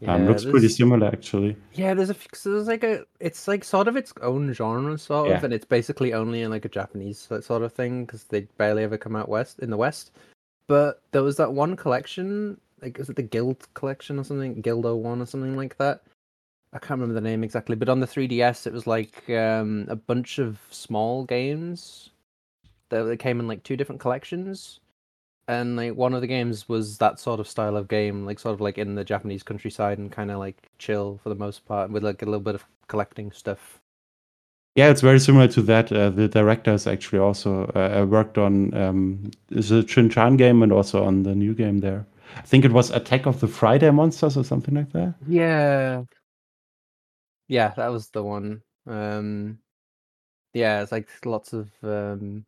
um, 0.07 0.27
looks 0.27 0.45
pretty 0.45 0.69
similar, 0.69 1.07
actually. 1.07 1.57
Yeah, 1.75 1.95
there's 1.95 2.11
a 2.11 2.17
so 2.33 2.53
there's 2.53 2.67
like 2.67 2.83
a 2.83 3.05
it's 3.21 3.47
like 3.47 3.63
sort 3.63 3.89
of 3.89 3.97
its 3.97 4.13
own 4.23 4.53
genre, 4.53 4.97
sort 4.99 5.31
of, 5.31 5.45
and 5.45 5.53
it's 5.53 5.67
basically 5.67 6.13
only 6.13 6.43
in 6.43 6.51
like 6.51 6.65
a 6.65 6.69
Japanese 6.69 7.19
sort 7.19 7.63
of 7.63 7.73
thing 7.73 8.05
because 8.05 8.25
they 8.25 8.43
barely 8.57 8.85
ever 8.85 8.97
come 8.97 9.15
out 9.15 9.29
west 9.29 9.59
in 9.59 9.71
the 9.71 9.77
West. 9.77 10.13
But 10.67 11.03
there 11.11 11.23
was 11.23 11.37
that 11.37 11.53
one 11.53 11.77
collection, 11.77 12.59
like 12.81 12.99
is 12.99 13.11
it 13.11 13.17
the 13.17 13.23
Guild 13.23 13.69
collection 13.75 14.19
or 14.19 14.25
something, 14.25 14.63
Guildo 14.63 14.97
one 14.97 15.21
or 15.21 15.27
something 15.27 15.57
like 15.57 15.77
that. 15.77 16.03
I 16.73 16.79
can't 16.79 17.01
remember 17.01 17.15
the 17.15 17.21
name 17.21 17.45
exactly, 17.45 17.77
but 17.77 17.89
on 17.89 18.01
the 18.01 18.07
3DS 18.07 18.67
it 18.67 18.73
was 18.73 18.87
like 18.87 19.29
um, 19.31 19.87
a 19.89 19.97
bunch 19.97 20.39
of 20.39 20.59
small 20.71 21.25
games 21.25 22.11
that, 22.89 23.03
that 23.05 23.19
came 23.19 23.41
in 23.41 23.49
like 23.49 23.63
two 23.63 23.77
different 23.77 24.01
collections. 24.01 24.81
And 25.49 25.77
like 25.77 25.95
one 25.97 26.15
of 26.15 26.21
the 26.21 26.27
games 26.27 26.69
was 26.69 26.99
that 26.99 27.19
sort 27.21 27.41
of 27.41 27.49
style 27.49 27.77
of 27.77 27.89
game, 27.89 28.25
like 28.25 28.39
sort 28.39 28.55
of 28.55 28.61
like 28.61 28.79
in 28.79 28.95
the 28.95 29.05
Japanese 29.05 29.43
countryside 29.43 29.99
and 29.99 30.11
kind 30.11 30.31
of 30.31 30.39
like 30.39 30.71
chill 30.79 31.21
for 31.23 31.29
the 31.29 31.35
most 31.35 31.67
part, 31.67 31.91
with 31.91 32.05
like 32.05 32.23
a 32.23 32.27
little 32.27 32.41
bit 32.41 32.55
of 32.55 32.65
collecting 32.89 33.33
stuff. 33.33 33.81
Yeah, 34.75 34.89
it's 34.89 35.03
very 35.03 35.21
similar 35.21 35.49
to 35.49 35.63
that. 35.63 35.93
Uh, 35.93 36.09
the 36.09 36.29
director 36.29 36.71
has 36.71 36.87
actually 36.87 37.19
also 37.19 37.65
uh, 37.75 38.07
worked 38.09 38.39
on 38.39 38.73
um, 38.73 39.31
the 39.49 39.87
Shin-Chan 39.87 40.37
game 40.39 40.63
and 40.63 40.73
also 40.73 41.05
on 41.05 41.25
the 41.25 41.35
new 41.35 41.55
game 41.55 41.81
there. 41.81 42.07
I 42.37 42.43
think 42.43 42.65
it 42.65 42.73
was 42.73 42.91
Attack 42.91 43.27
of 43.27 43.41
the 43.41 43.49
Friday 43.49 43.91
Monsters 43.91 44.39
or 44.39 44.45
something 44.45 44.75
like 44.75 44.93
that. 44.93 45.15
Yeah, 45.29 46.05
yeah, 47.53 47.69
that 47.77 47.88
was 47.88 48.09
the 48.09 48.23
one. 48.23 48.62
Um, 48.87 49.59
yeah, 50.55 50.83
it's 50.83 50.91
like 50.91 51.09
lots 51.27 51.53
of 51.53 51.71
um, 51.83 52.47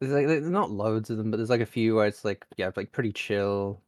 there's 0.00 0.12
like 0.12 0.26
there's 0.26 0.50
not 0.50 0.72
loads 0.72 1.08
of 1.10 1.18
them, 1.18 1.30
but 1.30 1.36
there's 1.36 1.50
like 1.50 1.60
a 1.60 1.66
few 1.66 1.94
where 1.94 2.08
it's 2.08 2.24
like 2.24 2.44
yeah, 2.56 2.72
like 2.74 2.90
pretty 2.90 3.12
chill. 3.12 3.80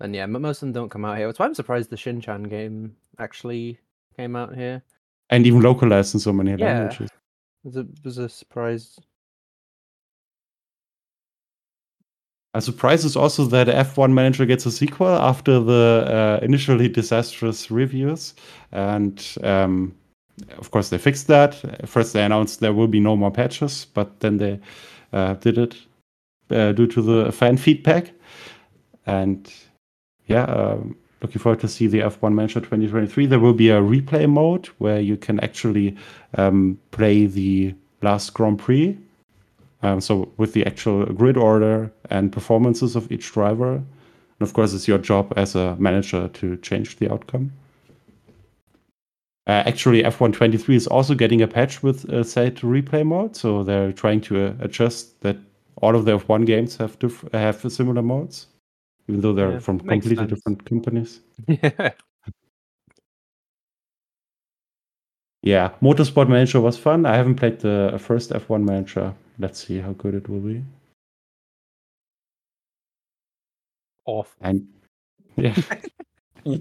And 0.00 0.14
yeah, 0.14 0.26
but 0.26 0.42
most 0.42 0.58
of 0.58 0.66
them 0.66 0.72
don't 0.72 0.90
come 0.90 1.04
out 1.06 1.16
here. 1.16 1.26
That's 1.26 1.38
why 1.38 1.46
I'm 1.46 1.54
surprised 1.54 1.88
the 1.88 1.96
Shin-Chan 1.96 2.42
game 2.44 2.94
actually 3.18 3.78
came 4.16 4.36
out 4.36 4.54
here. 4.54 4.82
And 5.30 5.46
even 5.46 5.62
localized 5.62 6.14
in 6.14 6.20
so 6.20 6.32
many 6.32 6.56
Yeah. 6.56 6.66
languages. 6.66 7.10
It 7.64 7.68
was 7.68 7.76
a, 7.76 7.80
it 7.80 8.04
was 8.04 8.18
a 8.18 8.28
surprise. 8.28 8.98
A 12.54 12.60
surprise 12.60 13.04
is 13.04 13.16
also 13.16 13.44
that 13.44 13.68
F1 13.68 14.12
Manager 14.12 14.44
gets 14.44 14.66
a 14.66 14.72
sequel 14.72 15.06
after 15.06 15.60
the 15.60 16.40
uh, 16.42 16.44
initially 16.44 16.88
disastrous 16.88 17.70
reviews. 17.70 18.34
And 18.72 19.24
um, 19.44 19.94
of 20.58 20.72
course, 20.72 20.88
they 20.88 20.98
fixed 20.98 21.28
that. 21.28 21.54
First, 21.88 22.12
they 22.12 22.24
announced 22.24 22.58
there 22.58 22.72
will 22.72 22.88
be 22.88 22.98
no 22.98 23.16
more 23.16 23.30
patches, 23.30 23.86
but 23.94 24.18
then 24.18 24.38
they 24.38 24.58
uh, 25.12 25.34
did 25.34 25.58
it 25.58 25.76
uh, 26.50 26.72
due 26.72 26.88
to 26.88 27.02
the 27.02 27.30
fan 27.30 27.56
feedback. 27.56 28.10
And 29.06 29.52
yeah, 30.26 30.44
um, 30.44 30.96
looking 31.22 31.40
forward 31.40 31.60
to 31.60 31.68
see 31.68 31.86
the 31.86 32.00
F1 32.00 32.32
Manager 32.32 32.60
2023. 32.60 33.26
There 33.26 33.38
will 33.38 33.54
be 33.54 33.70
a 33.70 33.80
replay 33.80 34.28
mode 34.28 34.66
where 34.78 35.00
you 35.00 35.16
can 35.16 35.38
actually 35.40 35.96
um, 36.34 36.80
play 36.90 37.26
the 37.26 37.74
last 38.02 38.34
Grand 38.34 38.58
Prix 38.58 38.98
um, 39.82 40.00
so 40.00 40.32
with 40.36 40.52
the 40.52 40.64
actual 40.66 41.06
grid 41.06 41.36
order 41.36 41.92
and 42.10 42.32
performances 42.32 42.96
of 42.96 43.10
each 43.10 43.32
driver, 43.32 43.74
and 43.76 44.48
of 44.48 44.52
course, 44.54 44.72
it's 44.74 44.88
your 44.88 44.98
job 44.98 45.32
as 45.36 45.54
a 45.54 45.76
manager 45.76 46.28
to 46.28 46.56
change 46.58 46.96
the 46.96 47.12
outcome. 47.12 47.52
Uh, 49.46 49.62
actually, 49.66 50.02
F123 50.02 50.74
is 50.74 50.86
also 50.86 51.14
getting 51.14 51.42
a 51.42 51.48
patch 51.48 51.82
with 51.82 52.08
uh, 52.10 52.22
set 52.22 52.56
replay 52.56 53.04
mode, 53.04 53.34
so 53.36 53.64
they're 53.64 53.92
trying 53.92 54.20
to 54.22 54.46
uh, 54.48 54.54
adjust 54.60 55.20
that 55.22 55.36
all 55.82 55.96
of 55.96 56.04
the 56.04 56.12
F1 56.18 56.46
games 56.46 56.76
have 56.76 56.98
diff- 56.98 57.24
have 57.32 57.60
similar 57.72 58.02
modes, 58.02 58.46
even 59.08 59.20
though 59.22 59.32
they're 59.32 59.52
Yeah, 59.52 59.58
from 59.58 59.80
completely 59.80 60.16
sense. 60.16 60.28
different 60.28 60.64
companies. 60.66 61.20
Yeah. 61.48 61.90
Yeah, 65.42 65.70
Motorsport 65.80 66.28
Manager 66.28 66.60
was 66.60 66.76
fun. 66.76 67.06
I 67.06 67.16
haven't 67.16 67.36
played 67.36 67.60
the 67.60 67.96
first 67.98 68.30
F1 68.30 68.64
Manager. 68.64 69.14
Let's 69.40 69.66
see 69.66 69.78
how 69.78 69.92
good 69.92 70.14
it 70.14 70.28
will 70.28 70.40
be. 70.40 70.62
Off. 74.04 74.36
And 74.40 74.68
yeah. 75.36 75.56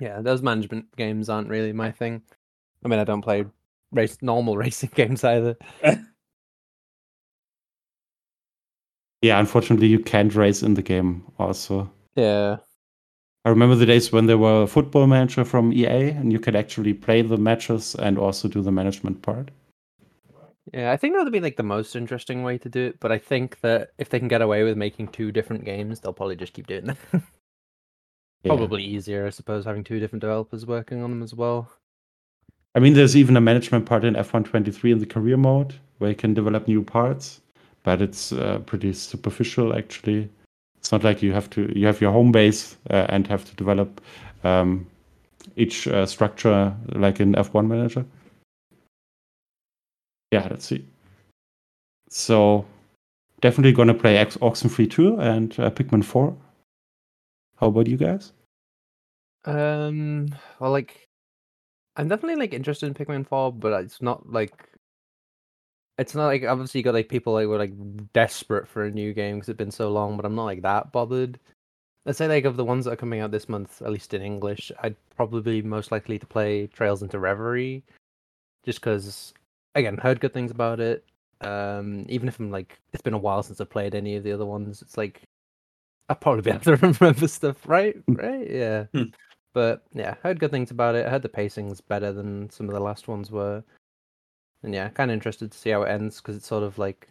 Yeah, 0.00 0.20
those 0.22 0.42
management 0.42 0.86
games 0.96 1.28
aren't 1.28 1.48
really 1.48 1.72
my 1.72 1.92
thing. 1.92 2.20
I 2.84 2.88
mean, 2.88 2.98
I 2.98 3.04
don't 3.04 3.22
play 3.22 3.44
race 3.92 4.18
normal 4.22 4.56
racing 4.64 4.90
games 4.96 5.22
either. 5.22 5.56
Yeah, 9.22 9.38
unfortunately, 9.38 9.86
you 9.86 10.00
can't 10.00 10.34
race 10.34 10.64
in 10.64 10.74
the 10.74 10.82
game. 10.82 11.24
Also, 11.38 11.88
Yeah. 12.16 12.56
I 13.44 13.50
remember 13.50 13.76
the 13.76 13.86
days 13.86 14.10
when 14.10 14.26
there 14.26 14.38
were 14.38 14.62
a 14.62 14.66
football 14.66 15.06
manager 15.06 15.44
from 15.44 15.72
EA, 15.72 16.10
and 16.10 16.32
you 16.32 16.40
could 16.40 16.56
actually 16.56 16.94
play 16.94 17.22
the 17.22 17.36
matches 17.36 17.94
and 17.94 18.18
also 18.18 18.48
do 18.48 18.62
the 18.62 18.72
management 18.72 19.22
part. 19.22 19.52
Yeah, 20.72 20.92
I 20.92 20.96
think 20.96 21.14
that 21.14 21.24
would 21.24 21.32
be 21.32 21.40
like 21.40 21.56
the 21.56 21.62
most 21.62 21.94
interesting 21.94 22.42
way 22.42 22.56
to 22.58 22.68
do 22.68 22.86
it, 22.86 23.00
but 23.00 23.12
I 23.12 23.18
think 23.18 23.60
that 23.60 23.90
if 23.98 24.08
they 24.08 24.18
can 24.18 24.28
get 24.28 24.40
away 24.40 24.64
with 24.64 24.78
making 24.78 25.08
two 25.08 25.30
different 25.30 25.64
games, 25.64 26.00
they'll 26.00 26.14
probably 26.14 26.36
just 26.36 26.54
keep 26.54 26.66
doing 26.66 26.86
that. 26.86 26.96
Yeah. 28.44 28.50
Probably 28.50 28.84
easier, 28.84 29.26
I 29.26 29.30
suppose, 29.30 29.64
having 29.64 29.84
two 29.84 29.98
different 29.98 30.20
developers 30.20 30.66
working 30.66 31.02
on 31.02 31.08
them 31.08 31.22
as 31.22 31.32
well. 31.32 31.72
I 32.74 32.78
mean, 32.78 32.92
there's 32.92 33.16
even 33.16 33.38
a 33.38 33.40
management 33.40 33.86
part 33.86 34.04
in 34.04 34.14
F1 34.14 34.44
23 34.44 34.92
in 34.92 34.98
the 34.98 35.06
career 35.06 35.38
mode 35.38 35.74
where 35.96 36.10
you 36.10 36.16
can 36.16 36.34
develop 36.34 36.68
new 36.68 36.82
parts, 36.82 37.40
but 37.84 38.02
it's 38.02 38.32
uh, 38.32 38.58
pretty 38.66 38.92
superficial 38.92 39.74
actually. 39.74 40.28
It's 40.76 40.92
not 40.92 41.04
like 41.04 41.22
you 41.22 41.32
have 41.32 41.48
to 41.50 41.72
you 41.74 41.86
have 41.86 42.02
your 42.02 42.12
home 42.12 42.32
base 42.32 42.76
uh, 42.90 43.06
and 43.08 43.26
have 43.28 43.46
to 43.46 43.56
develop 43.56 44.02
um, 44.42 44.86
each 45.56 45.88
uh, 45.88 46.04
structure 46.04 46.74
like 46.92 47.20
in 47.20 47.32
F1 47.32 47.66
Manager. 47.66 48.04
Yeah, 50.34 50.48
let's 50.50 50.66
see. 50.66 50.84
So 52.08 52.66
definitely 53.40 53.70
gonna 53.70 53.94
play 53.94 54.16
X- 54.16 54.36
Oxenfree 54.38 54.90
2 54.90 55.20
and 55.20 55.60
uh, 55.60 55.70
Pikmin 55.70 56.04
4. 56.04 56.36
How 57.58 57.68
about 57.68 57.86
you 57.86 57.96
guys? 57.96 58.32
Um, 59.44 60.26
well, 60.58 60.72
like, 60.72 61.06
I'm 61.94 62.08
definitely 62.08 62.34
like 62.34 62.52
interested 62.52 62.86
in 62.86 62.94
Pikmin 62.94 63.24
4, 63.28 63.52
but 63.52 63.84
it's 63.84 64.02
not 64.02 64.28
like, 64.28 64.70
it's 65.98 66.16
not 66.16 66.26
like 66.26 66.42
obviously 66.42 66.80
you 66.80 66.84
got 66.84 66.94
like 66.94 67.08
people 67.08 67.34
like 67.34 67.46
were 67.46 67.56
like 67.56 67.74
desperate 68.12 68.66
for 68.66 68.86
a 68.86 68.90
new 68.90 69.12
game 69.12 69.36
because 69.36 69.50
it's 69.50 69.56
been 69.56 69.70
so 69.70 69.88
long, 69.88 70.16
but 70.16 70.26
I'm 70.26 70.34
not 70.34 70.46
like 70.46 70.62
that 70.62 70.90
bothered. 70.90 71.38
Let's 72.06 72.18
say 72.18 72.26
like 72.26 72.44
of 72.44 72.56
the 72.56 72.64
ones 72.64 72.86
that 72.86 72.94
are 72.94 72.96
coming 72.96 73.20
out 73.20 73.30
this 73.30 73.48
month, 73.48 73.82
at 73.82 73.92
least 73.92 74.14
in 74.14 74.20
English, 74.20 74.72
I'd 74.82 74.96
probably 75.14 75.60
be 75.60 75.62
most 75.62 75.92
likely 75.92 76.18
to 76.18 76.26
play 76.26 76.66
Trails 76.66 77.04
into 77.04 77.20
Reverie, 77.20 77.84
just 78.64 78.80
because 78.80 79.32
again 79.74 79.98
heard 79.98 80.20
good 80.20 80.32
things 80.32 80.50
about 80.50 80.80
it. 80.80 81.04
Um, 81.40 82.06
even 82.08 82.28
if 82.28 82.38
I'm 82.38 82.50
like 82.50 82.78
it's 82.92 83.02
been 83.02 83.14
a 83.14 83.18
while 83.18 83.42
since 83.42 83.60
I've 83.60 83.70
played 83.70 83.94
any 83.94 84.16
of 84.16 84.24
the 84.24 84.32
other 84.32 84.46
ones, 84.46 84.82
it's 84.82 84.96
like 84.96 85.22
I'll 86.08 86.16
probably 86.16 86.42
be 86.42 86.50
able 86.54 86.60
to 86.60 86.76
remember 86.76 87.28
stuff, 87.28 87.66
right? 87.66 87.96
Right? 88.08 88.50
Yeah. 88.50 88.84
Hmm. 88.92 89.04
But 89.52 89.84
yeah, 89.94 90.14
heard 90.22 90.40
good 90.40 90.50
things 90.50 90.70
about 90.70 90.96
it. 90.96 91.06
I 91.06 91.10
heard 91.10 91.22
the 91.22 91.28
pacing's 91.28 91.80
better 91.80 92.12
than 92.12 92.50
some 92.50 92.68
of 92.68 92.74
the 92.74 92.80
last 92.80 93.08
ones 93.08 93.30
were. 93.30 93.62
And 94.62 94.74
yeah, 94.74 94.88
kind 94.88 95.10
of 95.10 95.14
interested 95.14 95.52
to 95.52 95.58
see 95.58 95.70
how 95.70 95.82
it 95.82 95.90
ends 95.90 96.20
because 96.20 96.36
it's 96.36 96.46
sort 96.46 96.64
of 96.64 96.78
like 96.78 97.08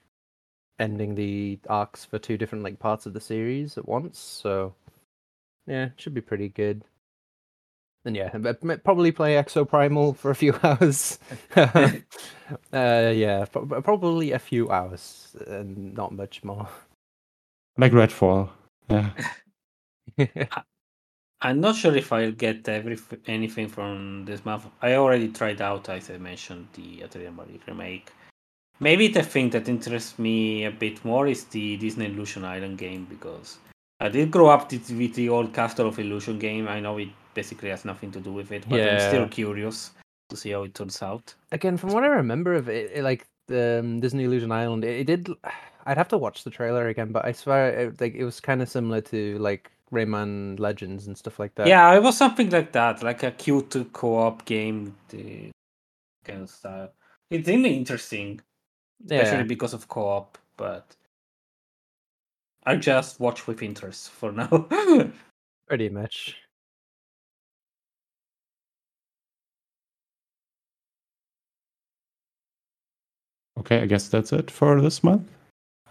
ending 0.79 1.15
the 1.15 1.59
arcs 1.69 2.03
for 2.03 2.19
two 2.19 2.37
different 2.37 2.63
like 2.63 2.79
parts 2.79 3.05
of 3.05 3.13
the 3.13 3.21
series 3.21 3.77
at 3.77 3.87
once. 3.87 4.19
So 4.19 4.75
yeah, 5.67 5.89
should 5.97 6.13
be 6.13 6.21
pretty 6.21 6.49
good. 6.49 6.83
And 8.05 8.15
yeah, 8.15 8.37
but 8.37 8.83
probably 8.83 9.11
play 9.11 9.35
Exoprimal 9.35 10.15
for 10.15 10.31
a 10.31 10.35
few 10.35 10.53
hours. 10.63 11.19
uh, 11.55 12.01
yeah, 12.73 13.45
probably 13.45 14.31
a 14.31 14.39
few 14.39 14.69
hours 14.69 15.35
and 15.47 15.93
not 15.93 16.11
much 16.11 16.43
more. 16.43 16.67
Like 17.77 17.93
Redfall. 17.93 18.49
Yeah. 18.89 19.11
I'm 21.41 21.59
not 21.59 21.75
sure 21.75 21.95
if 21.95 22.13
I'll 22.13 22.31
get 22.31 22.67
every 22.69 22.97
anything 23.27 23.67
from 23.67 24.25
this 24.25 24.45
month. 24.45 24.65
I 24.81 24.95
already 24.95 25.29
tried 25.29 25.61
out, 25.61 25.89
as 25.89 26.09
I 26.09 26.17
mentioned, 26.17 26.67
the 26.73 27.01
Atelier 27.01 27.31
Marie 27.31 27.59
remake. 27.67 28.11
Maybe 28.79 29.07
the 29.07 29.23
thing 29.23 29.49
that 29.51 29.67
interests 29.67 30.17
me 30.17 30.65
a 30.65 30.71
bit 30.71 31.03
more 31.03 31.27
is 31.27 31.45
the 31.45 31.77
Disney 31.77 32.05
Illusion 32.05 32.45
Island 32.45 32.77
game 32.77 33.05
because 33.09 33.57
I 33.99 34.09
did 34.09 34.31
grow 34.31 34.47
up 34.47 34.71
with 34.71 34.89
with 34.91 35.15
the 35.15 35.29
old 35.29 35.53
Castle 35.53 35.87
of 35.87 35.99
Illusion 35.99 36.39
game. 36.39 36.67
I 36.67 36.79
know 36.79 36.97
it 36.97 37.09
basically 37.33 37.69
has 37.69 37.85
nothing 37.85 38.11
to 38.11 38.19
do 38.19 38.33
with 38.33 38.51
it, 38.51 38.65
but 38.67 38.79
I'm 38.79 38.99
still 38.99 39.27
curious 39.27 39.91
to 40.29 40.37
see 40.37 40.51
how 40.51 40.63
it 40.63 40.73
turns 40.73 41.01
out. 41.01 41.33
Again, 41.51 41.77
from 41.77 41.91
what 41.91 42.03
I 42.03 42.07
remember 42.07 42.53
of 42.53 42.69
it, 42.69 42.91
it 42.93 43.03
like 43.03 43.25
the 43.47 43.79
um, 43.79 43.99
Disney 43.99 44.23
Illusion 44.23 44.51
Island, 44.51 44.83
it, 44.83 45.01
it 45.01 45.03
did. 45.05 45.29
I'd 45.85 45.97
have 45.97 46.07
to 46.09 46.17
watch 46.17 46.43
the 46.43 46.49
trailer 46.49 46.87
again, 46.87 47.11
but 47.11 47.25
I 47.25 47.31
swear, 47.31 47.69
it, 47.69 48.01
like 48.01 48.15
it 48.15 48.23
was 48.23 48.39
kind 48.39 48.61
of 48.61 48.69
similar 48.69 49.01
to 49.01 49.37
like 49.39 49.71
Rayman 49.91 50.59
Legends 50.59 51.07
and 51.07 51.17
stuff 51.17 51.39
like 51.39 51.55
that. 51.55 51.67
Yeah, 51.67 51.93
it 51.93 52.01
was 52.01 52.17
something 52.17 52.49
like 52.49 52.71
that, 52.71 53.03
like 53.03 53.23
a 53.23 53.31
cute 53.31 53.75
co-op 53.93 54.45
game, 54.45 54.95
the 55.09 55.51
kind 56.25 56.43
of 56.43 56.49
style. 56.49 56.91
It's 57.29 57.47
really 57.47 57.75
interesting, 57.75 58.41
especially 59.05 59.37
yeah. 59.37 59.43
because 59.43 59.73
of 59.73 59.87
co-op. 59.87 60.37
But 60.55 60.95
I 62.65 62.75
just 62.75 63.19
watch 63.19 63.47
with 63.47 63.61
interest 63.61 64.11
for 64.11 64.31
now. 64.31 64.67
Pretty 65.67 65.89
much. 65.89 66.35
Okay, 73.63 73.79
I 73.81 73.85
guess 73.85 74.09
that's 74.09 74.33
it 74.33 74.51
for 74.51 74.81
this 74.81 75.03
month. 75.03 75.29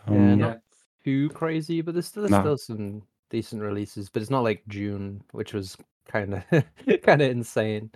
Yeah, 0.07 0.33
Um, 0.35 0.39
not 0.41 0.61
too 1.05 1.31
crazy, 1.31 1.81
but 1.81 1.95
there's 1.95 2.07
still, 2.07 2.23
there's 2.25 2.33
No. 2.33 2.41
still 2.41 2.59
some 2.59 3.03
decent 3.31 3.63
releases. 3.63 4.11
But 4.11 4.21
it's 4.21 4.31
not 4.31 4.45
like 4.45 4.63
June, 4.69 5.25
which 5.33 5.55
was 5.55 5.77
kind 6.07 6.35
of 6.35 6.45
kind 7.03 7.23
of 7.23 7.31
insane. 7.31 7.91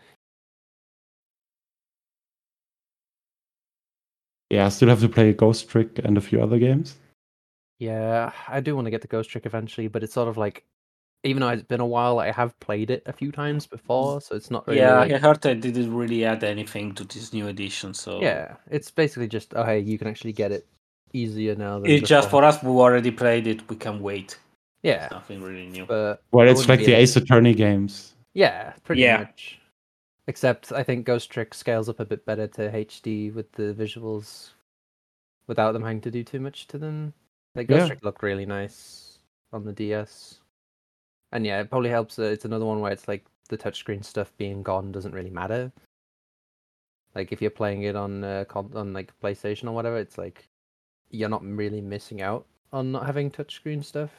yeah, 4.49 4.65
I 4.65 4.69
still 4.71 4.89
have 4.89 5.01
to 5.01 5.09
play 5.09 5.33
Ghost 5.35 5.69
Trick 5.69 5.99
and 5.99 6.17
a 6.17 6.21
few 6.23 6.41
other 6.43 6.59
games. 6.59 6.97
Yeah, 7.79 8.33
I 8.49 8.61
do 8.61 8.75
want 8.75 8.87
to 8.87 8.91
get 8.91 9.03
the 9.03 9.09
Ghost 9.09 9.29
Trick 9.29 9.45
eventually, 9.45 9.89
but 9.89 10.03
it's 10.03 10.15
sort 10.15 10.29
of 10.29 10.39
like, 10.39 10.65
even 11.27 11.41
though 11.41 11.49
it's 11.51 11.63
been 11.63 11.81
a 11.81 11.87
while, 11.87 12.19
I 12.19 12.31
have 12.31 12.59
played 12.61 12.91
it 12.91 13.03
a 13.07 13.13
few 13.13 13.31
times 13.33 13.67
before, 13.67 14.21
so 14.21 14.35
it's 14.37 14.51
not 14.51 14.67
really. 14.67 14.81
yeah, 14.81 14.99
like- 15.01 15.13
I 15.13 15.19
heard 15.19 15.45
I 15.47 15.55
didn't 15.55 15.95
really 15.95 16.25
add 16.25 16.43
anything 16.45 16.95
to 16.95 17.05
this 17.05 17.33
new 17.33 17.49
edition, 17.49 17.93
so 17.95 18.21
Yeah, 18.23 18.57
it's 18.71 18.91
basically 18.91 19.29
just 19.29 19.53
oh 19.55 19.65
hey, 19.65 19.81
you 19.81 19.99
can 19.99 20.09
actually 20.09 20.33
get 20.33 20.53
it 20.53 20.67
easier 21.13 21.55
now 21.55 21.79
than 21.79 21.91
it's 21.91 22.09
just 22.09 22.31
for 22.31 22.45
us 22.45 22.61
who 22.61 22.81
already 22.81 23.11
played 23.11 23.47
it. 23.47 23.69
We 23.69 23.77
can 23.77 24.01
wait. 24.01 24.39
yeah, 24.83 25.09
Nothing 25.11 25.43
really 25.43 25.67
new. 25.67 25.85
but 25.87 26.23
Well, 26.33 26.47
it's 26.49 26.69
like 26.69 26.81
the 26.81 26.93
able- 26.93 27.03
Ace 27.03 27.17
Attorney 27.17 27.55
games. 27.55 28.15
yeah, 28.35 28.73
pretty 28.85 29.03
Yeah. 29.03 29.19
much. 29.19 29.59
Except 30.29 30.73
I 30.73 30.83
think 30.83 31.07
Ghost 31.07 31.31
Trick 31.31 31.55
scales 31.55 31.89
up 31.89 32.01
a 32.01 32.05
bit 32.05 32.25
better 32.27 32.47
to 32.49 32.71
HD 32.71 33.31
with 33.33 33.51
the 33.53 33.73
visuals, 33.75 34.51
without 35.47 35.73
them 35.73 35.83
having 35.83 36.01
to 36.03 36.11
do 36.11 36.23
too 36.25 36.41
much 36.41 36.67
to 36.69 36.79
them. 36.79 37.15
Like 37.55 37.69
Ghost 37.69 37.83
Yeah. 37.83 37.87
Trick 37.89 38.05
looked 38.05 38.23
really 38.23 38.45
nice 38.47 39.19
on 39.53 39.65
the 39.65 39.73
DS, 39.73 40.41
and 41.33 41.45
yeah, 41.45 41.61
it 41.61 41.71
probably 41.71 41.91
helps. 41.91 42.17
That 42.17 42.33
it's 42.33 42.45
another 42.45 42.65
one 42.65 42.81
where 42.81 42.93
it's 42.93 43.09
like 43.09 43.25
the 43.49 43.59
touchscreen 43.59 44.05
stuff 44.05 44.33
being 44.37 44.63
gone 44.63 44.93
doesn't 44.93 45.15
really 45.15 45.31
matter. 45.31 45.73
Like 47.15 47.33
if 47.33 47.41
you're 47.41 47.51
playing 47.51 47.83
it 47.83 47.97
on 47.97 48.25
uh, 48.25 48.45
on 48.55 48.93
like 48.93 49.13
PlayStation 49.23 49.65
or 49.69 49.73
whatever, 49.73 49.97
it's 49.97 50.19
like 50.19 50.49
you're 51.11 51.29
not 51.29 51.45
really 51.45 51.81
missing 51.81 52.21
out 52.21 52.47
on 52.73 52.93
not 52.93 53.07
having 53.07 53.31
touchscreen 53.31 53.85
stuff. 53.85 54.11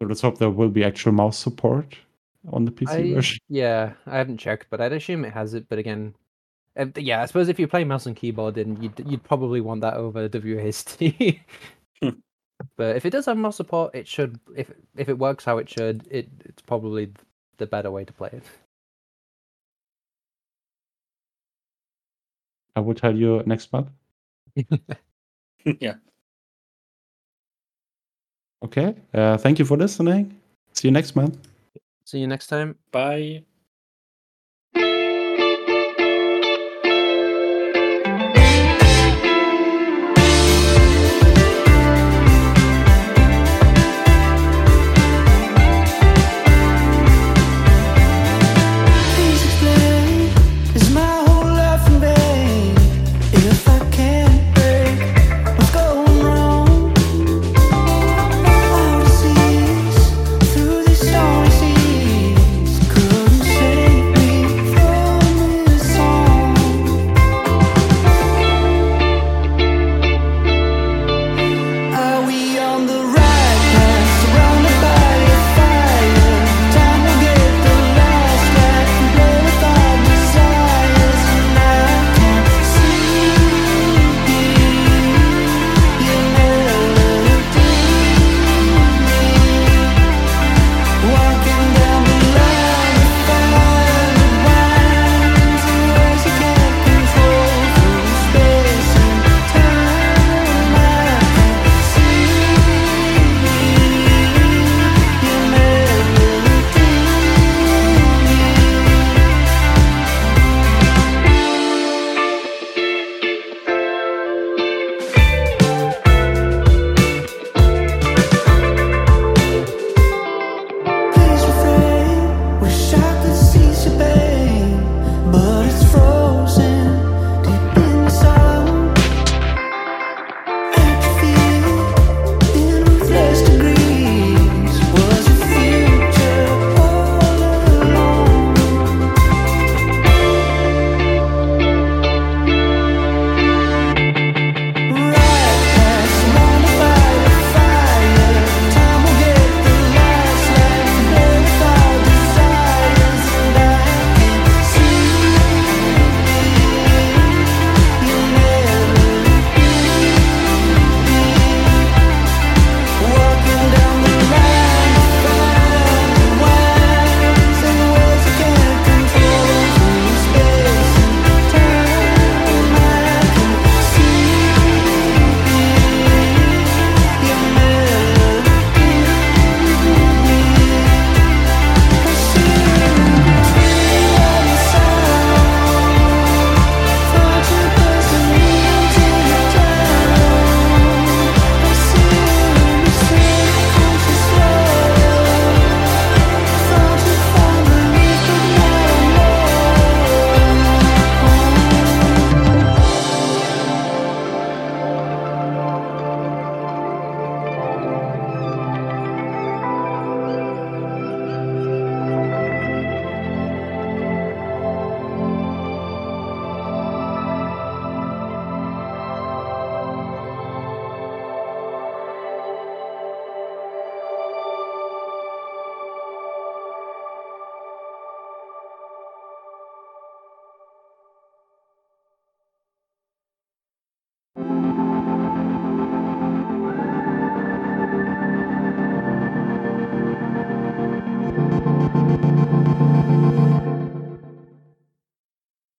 So 0.00 0.08
let's 0.08 0.20
hope 0.20 0.38
there 0.38 0.50
will 0.50 0.68
be 0.68 0.82
actual 0.82 1.12
mouse 1.12 1.38
support 1.38 1.96
on 2.50 2.64
the 2.64 2.72
PC 2.72 2.88
I, 2.88 3.14
version. 3.14 3.38
yeah, 3.48 3.92
I 4.06 4.18
haven't 4.18 4.38
checked, 4.38 4.66
but 4.70 4.80
I'd 4.80 4.92
assume 4.92 5.24
it 5.24 5.32
has 5.32 5.54
it. 5.54 5.68
But 5.68 5.78
again, 5.78 6.14
uh, 6.76 6.86
yeah, 6.96 7.22
I 7.22 7.26
suppose 7.26 7.48
if 7.48 7.60
you 7.60 7.68
play 7.68 7.84
mouse 7.84 8.06
and 8.06 8.16
keyboard, 8.16 8.56
then 8.56 8.82
you'd 8.82 9.00
you'd 9.06 9.22
probably 9.22 9.60
want 9.60 9.82
that 9.82 9.94
over 9.94 10.28
WASD. 10.28 11.40
But 12.76 12.96
if 12.96 13.04
it 13.06 13.10
does 13.10 13.26
have 13.26 13.36
mouse 13.36 13.56
support, 13.56 13.94
it 13.94 14.06
should. 14.06 14.38
If 14.56 14.70
if 14.96 15.08
it 15.08 15.18
works 15.18 15.44
how 15.44 15.58
it 15.58 15.68
should, 15.68 16.06
it 16.10 16.28
it's 16.44 16.62
probably 16.62 17.12
the 17.58 17.66
better 17.66 17.90
way 17.90 18.04
to 18.04 18.12
play 18.12 18.30
it. 18.32 18.44
I 22.74 22.80
will 22.80 22.94
tell 22.94 23.14
you 23.14 23.42
next 23.46 23.72
month. 23.72 23.88
yeah. 25.80 25.94
Okay. 28.64 28.94
Uh, 29.12 29.36
thank 29.36 29.58
you 29.58 29.64
for 29.64 29.76
listening. 29.76 30.34
See 30.72 30.88
you 30.88 30.92
next 30.92 31.14
month. 31.16 31.36
See 32.04 32.18
you 32.18 32.26
next 32.26 32.46
time. 32.46 32.76
Bye. 32.90 33.44